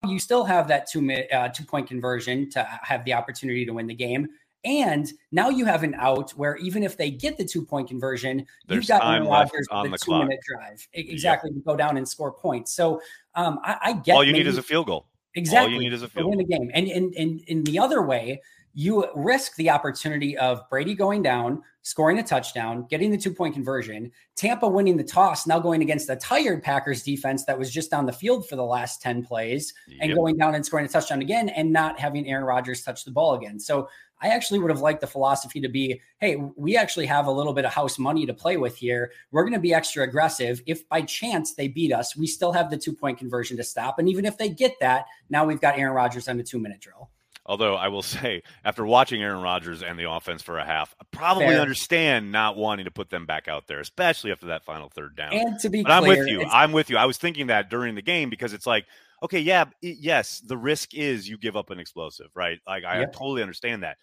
you 0.08 0.19
still 0.19 0.43
have 0.43 0.67
that 0.67 0.89
two 0.89 1.10
uh, 1.32 1.49
two 1.49 1.63
point 1.63 1.88
conversion 1.88 2.49
to 2.51 2.67
have 2.82 3.06
the 3.06 3.13
opportunity 3.13 3.65
to 3.65 3.73
win 3.73 3.88
the 3.88 3.95
game. 3.95 4.27
And 4.65 5.12
now 5.32 5.49
you 5.49 5.65
have 5.65 5.84
an 5.84 5.93
out 5.95 6.32
where 6.32 6.56
even 6.58 6.84
if 6.84 6.95
they 6.97 7.12
get 7.12 7.38
the 7.38 7.45
two 7.45 7.65
point 7.65 7.89
conversion, 7.89 8.45
There's 8.67 8.88
you've 8.88 8.99
got 8.99 9.06
Aaron 9.06 9.28
Rodgers 9.28 9.67
on 9.69 9.86
the, 9.86 9.91
the 9.91 9.97
two 9.97 10.06
clock. 10.06 10.23
minute 10.23 10.39
drive. 10.47 10.88
Exactly. 10.93 11.49
Yep. 11.52 11.60
To 11.60 11.65
go 11.65 11.76
down 11.76 11.97
and 11.97 12.08
score 12.08 12.32
points. 12.32 12.73
So 12.73 13.02
um, 13.36 13.60
I, 13.63 13.78
I, 13.82 13.93
get 13.93 14.15
all 14.15 14.23
you 14.23 14.32
maybe, 14.32 14.45
need 14.45 14.49
is 14.49 14.58
a 14.58 14.63
field 14.63 14.88
goal. 14.88 15.08
Exactly. 15.36 15.73
All 15.73 15.82
you 15.82 15.89
need 15.89 15.93
is 15.93 16.04
a 16.04 16.08
field 16.08 16.30
win 16.30 16.38
the 16.38 16.45
game. 16.45 16.71
And 16.73 16.88
in, 16.88 17.12
in, 17.13 17.39
in 17.47 17.63
the 17.63 17.80
other 17.80 18.02
way, 18.02 18.41
you 18.73 19.08
risk 19.15 19.56
the 19.56 19.69
opportunity 19.69 20.38
of 20.38 20.67
Brady 20.69 20.95
going 20.95 21.21
down, 21.21 21.62
scoring 21.84 22.17
a 22.17 22.23
touchdown, 22.23 22.88
getting 22.89 23.12
the 23.12 23.17
two 23.17 23.32
point 23.32 23.54
conversion, 23.54 24.12
Tampa 24.36 24.67
winning 24.67 24.97
the 24.97 25.04
toss, 25.04 25.45
now 25.45 25.60
going 25.60 25.82
against 25.82 26.10
a 26.10 26.15
tired 26.15 26.63
Packers 26.63 27.04
defense 27.04 27.45
that 27.45 27.58
was 27.58 27.71
just 27.71 27.93
on 27.93 28.06
the 28.06 28.12
field 28.12 28.47
for 28.47 28.56
the 28.56 28.63
last 28.63 29.02
10 29.02 29.23
plays 29.23 29.73
and 30.02 30.15
going 30.15 30.38
down 30.38 30.56
and 30.56 30.65
scoring 30.65 30.86
a 30.86 30.89
touchdown 30.89 31.21
again 31.21 31.49
and 31.49 31.71
not 31.71 31.99
having 31.99 32.28
Aaron 32.28 32.43
Rodgers 32.43 32.84
touch 32.84 33.06
the 33.06 33.12
ball 33.12 33.36
again. 33.36 33.60
So 33.60 33.88
I 34.23 34.29
actually 34.29 34.59
would 34.59 34.71
have 34.71 34.79
liked 34.79 35.01
the 35.01 35.07
philosophy 35.07 35.59
to 35.62 35.67
be 35.67 36.01
hey, 36.19 36.38
we 36.55 36.77
actually 36.77 37.05
have 37.07 37.27
a 37.27 37.31
little 37.31 37.53
bit 37.53 37.65
of 37.65 37.73
house 37.73 37.99
money 37.99 38.25
to 38.25 38.33
play 38.33 38.55
with 38.55 38.77
here. 38.77 39.12
We're 39.31 39.43
going 39.43 39.53
to 39.53 39.59
be 39.59 39.73
extra 39.73 40.03
aggressive. 40.03 40.62
If 40.65 40.88
by 40.88 41.01
chance 41.01 41.53
they 41.53 41.67
beat 41.67 41.91
us, 41.91 42.15
we 42.15 42.27
still 42.27 42.53
have 42.53 42.69
the 42.69 42.77
two 42.77 42.93
point 42.93 43.17
conversion 43.17 43.57
to 43.57 43.63
stop. 43.63 43.99
And 43.99 44.07
even 44.07 44.25
if 44.25 44.38
they 44.38 44.49
get 44.49 44.79
that, 44.79 45.05
now 45.29 45.45
we've 45.45 45.59
got 45.62 45.77
Aaron 45.77 45.93
Rodgers 45.93 46.27
on 46.29 46.38
the 46.38 46.43
two 46.43 46.59
minute 46.59 46.79
drill. 46.79 47.09
Although 47.45 47.75
I 47.75 47.89
will 47.89 48.01
say, 48.01 48.41
after 48.63 48.86
watching 48.86 49.21
Aaron 49.21 49.41
Rodgers 49.41 49.83
and 49.83 49.99
the 49.99 50.09
offense 50.09 50.41
for 50.41 50.57
a 50.57 50.65
half, 50.65 50.95
I 51.01 51.03
probably 51.12 51.47
Fair. 51.47 51.59
understand 51.59 52.31
not 52.31 52.55
wanting 52.55 52.86
to 52.86 52.91
put 52.91 53.09
them 53.09 53.25
back 53.25 53.49
out 53.49 53.67
there, 53.67 53.81
especially 53.81 54.31
after 54.31 54.47
that 54.47 54.63
final 54.63 54.88
third 54.88 55.17
down. 55.17 55.33
And 55.33 55.59
to 55.59 55.69
be 55.69 55.83
but 55.83 55.91
I'm 55.91 56.07
with 56.07 56.27
you. 56.27 56.45
I'm 56.45 56.71
with 56.71 56.89
you. 56.89 56.95
I 56.95 57.05
was 57.05 57.17
thinking 57.17 57.47
that 57.47 57.69
during 57.69 57.95
the 57.95 58.01
game 58.01 58.29
because 58.29 58.53
it's 58.53 58.65
like, 58.65 58.86
okay, 59.23 59.39
yeah, 59.39 59.65
it, 59.81 59.97
yes, 59.99 60.41
the 60.45 60.57
risk 60.57 60.93
is 60.93 61.27
you 61.27 61.38
give 61.38 61.55
up 61.55 61.69
an 61.69 61.79
explosive, 61.79 62.27
right? 62.36 62.59
Like 62.67 62.83
I 62.83 62.99
Yep. 63.01 63.13
totally 63.13 63.41
understand 63.41 63.83
that. 63.83 63.97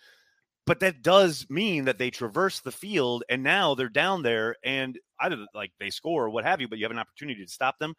But 0.67 0.81
that 0.81 1.03
does 1.03 1.47
mean 1.49 1.85
that 1.87 1.99
they 1.99 2.11
traverse 2.11 2.61
the 2.61 2.73
field 2.73 3.25
and 3.29 3.43
now 3.43 3.75
they're 3.75 3.89
down 3.89 4.23
there 4.23 4.57
and 4.65 4.99
either 5.21 5.47
like 5.55 5.73
they 5.79 5.91
score 5.91 6.27
or 6.27 6.31
what 6.31 6.45
have 6.45 6.61
you, 6.61 6.69
but 6.69 6.79
you 6.79 6.85
have 6.85 6.93
an 6.93 6.99
opportunity 6.99 7.45
to 7.45 7.51
stop 7.51 7.79
them. 7.79 7.95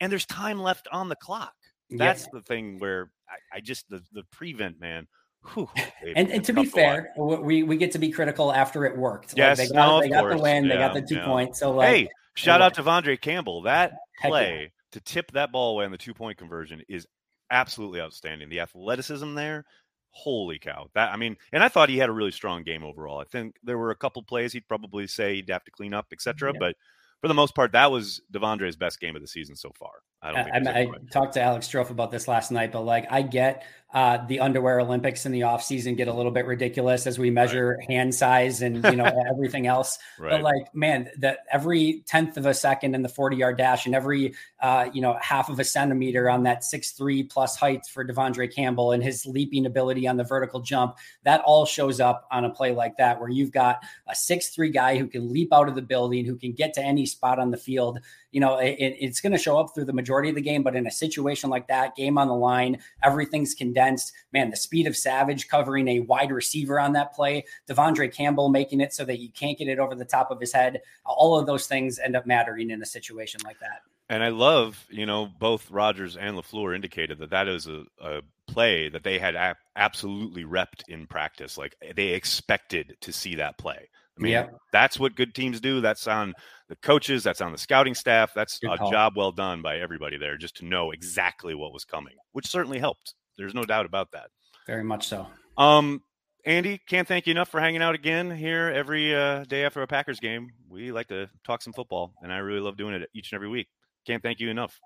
And 0.00 0.10
there's 0.10 0.26
time 0.26 0.60
left 0.60 0.88
on 0.92 1.08
the 1.08 1.16
clock. 1.16 1.54
Yeah. 1.88 1.98
That's 1.98 2.26
the 2.32 2.42
thing 2.42 2.78
where 2.78 3.10
I, 3.28 3.56
I 3.56 3.60
just 3.60 3.88
the 3.88 4.02
the 4.12 4.24
prevent 4.30 4.80
man. 4.80 5.06
Whew, 5.54 5.68
and, 6.14 6.30
and 6.30 6.44
to 6.44 6.52
be 6.52 6.66
fair, 6.66 7.12
we 7.16 7.62
we 7.62 7.76
get 7.76 7.92
to 7.92 7.98
be 7.98 8.10
critical 8.10 8.52
after 8.52 8.84
it 8.84 8.96
worked. 8.96 9.34
Yes, 9.36 9.58
like 9.58 9.68
they 9.68 9.74
got, 9.74 9.88
no, 9.88 10.00
they 10.00 10.08
got 10.08 10.28
the 10.28 10.38
win, 10.38 10.68
they 10.68 10.76
got 10.76 10.94
the 10.94 11.02
two 11.02 11.16
yeah. 11.16 11.24
points. 11.24 11.58
So 11.58 11.72
like, 11.72 11.88
hey, 11.88 12.08
shout 12.34 12.60
what? 12.60 12.66
out 12.66 12.74
to 12.74 12.82
Vondre 12.82 13.20
Campbell. 13.20 13.62
That 13.62 13.92
yeah. 14.22 14.28
play 14.28 14.72
to 14.92 15.00
tip 15.00 15.32
that 15.32 15.52
ball 15.52 15.72
away 15.72 15.84
on 15.84 15.90
the 15.90 15.98
two 15.98 16.14
point 16.14 16.38
conversion 16.38 16.82
is 16.88 17.06
absolutely 17.50 18.00
outstanding. 18.00 18.48
The 18.48 18.60
athleticism 18.60 19.34
there, 19.34 19.64
holy 20.10 20.58
cow! 20.58 20.88
That 20.94 21.12
I 21.12 21.16
mean, 21.16 21.36
and 21.52 21.62
I 21.62 21.68
thought 21.68 21.88
he 21.88 21.98
had 21.98 22.08
a 22.08 22.12
really 22.12 22.30
strong 22.30 22.62
game 22.62 22.84
overall. 22.84 23.18
I 23.18 23.24
think 23.24 23.56
there 23.62 23.78
were 23.78 23.90
a 23.90 23.96
couple 23.96 24.22
plays 24.22 24.52
he'd 24.52 24.68
probably 24.68 25.06
say 25.06 25.36
he'd 25.36 25.50
have 25.50 25.64
to 25.64 25.70
clean 25.70 25.94
up, 25.94 26.06
etc. 26.12 26.52
Yeah. 26.52 26.58
But 26.58 26.76
for 27.20 27.28
the 27.28 27.34
most 27.34 27.54
part, 27.54 27.72
that 27.72 27.90
was 27.90 28.20
De'Vondre's 28.32 28.76
best 28.76 29.00
game 29.00 29.16
of 29.16 29.22
the 29.22 29.28
season 29.28 29.56
so 29.56 29.70
far. 29.78 29.92
I 30.22 30.32
don't. 30.32 30.68
I, 30.68 30.70
I, 30.70 30.80
I 30.80 30.88
talked 31.10 31.34
to 31.34 31.42
Alex 31.42 31.66
Strofe 31.66 31.90
about 31.90 32.10
this 32.10 32.28
last 32.28 32.50
night, 32.50 32.72
but 32.72 32.82
like 32.82 33.06
I 33.10 33.22
get 33.22 33.64
uh, 33.92 34.24
the 34.26 34.38
underwear 34.38 34.78
Olympics 34.78 35.26
in 35.26 35.32
the 35.32 35.42
off 35.42 35.64
season 35.64 35.96
get 35.96 36.06
a 36.06 36.12
little 36.12 36.30
bit 36.30 36.46
ridiculous 36.46 37.08
as 37.08 37.18
we 37.18 37.28
measure 37.28 37.76
hand 37.88 38.14
size 38.14 38.62
and 38.62 38.84
you 38.84 38.94
know 38.94 39.04
everything 39.30 39.66
else. 39.66 39.98
right. 40.18 40.30
But 40.30 40.42
like, 40.42 40.74
man, 40.74 41.08
that 41.18 41.40
every 41.50 42.04
tenth 42.06 42.36
of 42.36 42.46
a 42.46 42.54
second 42.54 42.94
in 42.94 43.02
the 43.02 43.08
forty 43.08 43.36
yard 43.36 43.58
dash 43.58 43.86
and 43.86 43.94
every 43.94 44.34
uh, 44.60 44.90
you 44.92 45.00
know 45.00 45.18
half 45.20 45.48
of 45.48 45.58
a 45.58 45.64
centimeter 45.64 46.30
on 46.30 46.44
that 46.44 46.62
six 46.62 46.92
three 46.92 47.24
plus 47.24 47.56
height 47.56 47.84
for 47.86 48.04
De'Vondre 48.04 48.54
Campbell 48.54 48.92
and 48.92 49.02
his 49.02 49.26
leaping 49.26 49.66
ability 49.66 50.06
on 50.06 50.16
the 50.16 50.24
vertical 50.24 50.60
jump, 50.60 50.96
that 51.24 51.40
all 51.40 51.66
shows 51.66 51.98
up 51.98 52.28
on 52.30 52.44
a 52.44 52.50
play 52.50 52.72
like 52.72 52.96
that 52.98 53.18
where 53.18 53.28
you've 53.28 53.52
got 53.52 53.82
a 54.06 54.14
six 54.14 54.50
three 54.50 54.70
guy 54.70 54.98
who 54.98 55.08
can 55.08 55.32
leap 55.32 55.52
out 55.52 55.68
of 55.68 55.74
the 55.74 55.82
building, 55.82 56.24
who 56.24 56.36
can 56.36 56.52
get 56.52 56.74
to 56.74 56.82
any 56.82 57.06
spot 57.06 57.40
on 57.40 57.50
the 57.50 57.56
field. 57.56 57.98
You 58.30 58.40
know, 58.40 58.58
it, 58.58 58.76
it's 58.78 59.20
going 59.20 59.32
to 59.32 59.38
show 59.38 59.58
up 59.58 59.74
through 59.74 59.86
the 59.86 59.92
majority 59.92 60.28
of 60.28 60.34
the 60.34 60.40
game, 60.40 60.62
but 60.62 60.76
in 60.76 60.86
a 60.86 60.90
situation 60.90 61.50
like 61.50 61.68
that, 61.68 61.96
game 61.96 62.18
on 62.18 62.28
the 62.28 62.34
line, 62.34 62.78
everything's 63.02 63.54
condensed. 63.54 64.12
Man, 64.32 64.50
the 64.50 64.56
speed 64.56 64.86
of 64.86 64.96
Savage 64.96 65.48
covering 65.48 65.88
a 65.88 66.00
wide 66.00 66.30
receiver 66.30 66.78
on 66.78 66.92
that 66.92 67.14
play, 67.14 67.44
De'Vondre 67.68 68.12
Campbell 68.12 68.48
making 68.48 68.80
it 68.80 68.92
so 68.92 69.04
that 69.04 69.18
you 69.18 69.30
can't 69.30 69.58
get 69.58 69.68
it 69.68 69.78
over 69.78 69.94
the 69.94 70.04
top 70.04 70.30
of 70.30 70.40
his 70.40 70.52
head. 70.52 70.80
All 71.04 71.38
of 71.38 71.46
those 71.46 71.66
things 71.66 71.98
end 71.98 72.16
up 72.16 72.26
mattering 72.26 72.70
in 72.70 72.82
a 72.82 72.86
situation 72.86 73.40
like 73.44 73.58
that. 73.60 73.82
And 74.08 74.24
I 74.24 74.28
love, 74.30 74.86
you 74.90 75.06
know, 75.06 75.26
both 75.26 75.70
Rodgers 75.70 76.16
and 76.16 76.36
LaFleur 76.36 76.74
indicated 76.74 77.18
that 77.18 77.30
that 77.30 77.46
is 77.46 77.68
a, 77.68 77.84
a 78.00 78.22
play 78.48 78.88
that 78.88 79.04
they 79.04 79.20
had 79.20 79.36
a- 79.36 79.56
absolutely 79.76 80.44
repped 80.44 80.82
in 80.88 81.06
practice. 81.06 81.56
Like 81.56 81.76
they 81.94 82.08
expected 82.08 82.96
to 83.02 83.12
see 83.12 83.36
that 83.36 83.56
play. 83.56 83.88
I 84.20 84.22
mean, 84.22 84.32
Yep. 84.32 84.54
that's 84.72 84.98
what 85.00 85.14
good 85.14 85.34
teams 85.34 85.60
do. 85.60 85.80
That's 85.80 86.06
on 86.06 86.34
the 86.68 86.76
coaches, 86.76 87.24
that's 87.24 87.40
on 87.40 87.52
the 87.52 87.58
scouting 87.58 87.94
staff. 87.94 88.32
That's 88.34 88.58
Good 88.58 88.70
a 88.70 88.76
call. 88.78 88.90
job 88.90 89.14
well 89.16 89.32
done 89.32 89.62
by 89.62 89.78
everybody 89.80 90.18
there 90.18 90.36
just 90.36 90.56
to 90.58 90.66
know 90.66 90.90
exactly 90.90 91.54
what 91.54 91.72
was 91.72 91.84
coming, 91.84 92.14
which 92.32 92.46
certainly 92.46 92.78
helped. 92.78 93.14
There's 93.38 93.54
no 93.54 93.64
doubt 93.64 93.86
about 93.86 94.10
that. 94.12 94.28
Very 94.66 94.84
much 94.84 95.08
so. 95.08 95.26
Um, 95.56 96.02
Andy, 96.44 96.78
can't 96.88 97.08
thank 97.08 97.26
you 97.26 97.32
enough 97.32 97.48
for 97.48 97.60
hanging 97.60 97.82
out 97.82 97.94
again 97.94 98.30
here 98.30 98.68
every 98.74 99.14
uh, 99.14 99.44
day 99.44 99.64
after 99.64 99.82
a 99.82 99.86
Packers 99.86 100.20
game. 100.20 100.50
We 100.68 100.92
like 100.92 101.08
to 101.08 101.28
talk 101.44 101.62
some 101.62 101.72
football, 101.72 102.12
and 102.22 102.32
I 102.32 102.38
really 102.38 102.60
love 102.60 102.76
doing 102.76 102.94
it 102.94 103.08
each 103.14 103.32
and 103.32 103.36
every 103.38 103.48
week. 103.48 103.68
Can't 104.06 104.22
thank 104.22 104.38
you 104.40 104.48
enough. 104.50 104.78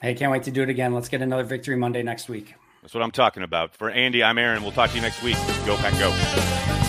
Hey, 0.00 0.14
can't 0.14 0.30
wait 0.32 0.42
to 0.44 0.50
do 0.50 0.62
it 0.62 0.68
again. 0.68 0.92
Let's 0.92 1.08
get 1.08 1.22
another 1.22 1.44
victory 1.44 1.76
Monday 1.76 2.02
next 2.02 2.28
week. 2.28 2.54
That's 2.82 2.94
what 2.94 3.02
I'm 3.02 3.10
talking 3.12 3.42
about. 3.44 3.74
For 3.76 3.90
Andy, 3.90 4.22
I'm 4.24 4.38
Aaron. 4.38 4.62
We'll 4.62 4.72
talk 4.72 4.90
to 4.90 4.96
you 4.96 5.02
next 5.02 5.22
week. 5.22 5.36
Go 5.66 5.76
Pack 5.76 5.92
Go. 5.98 6.81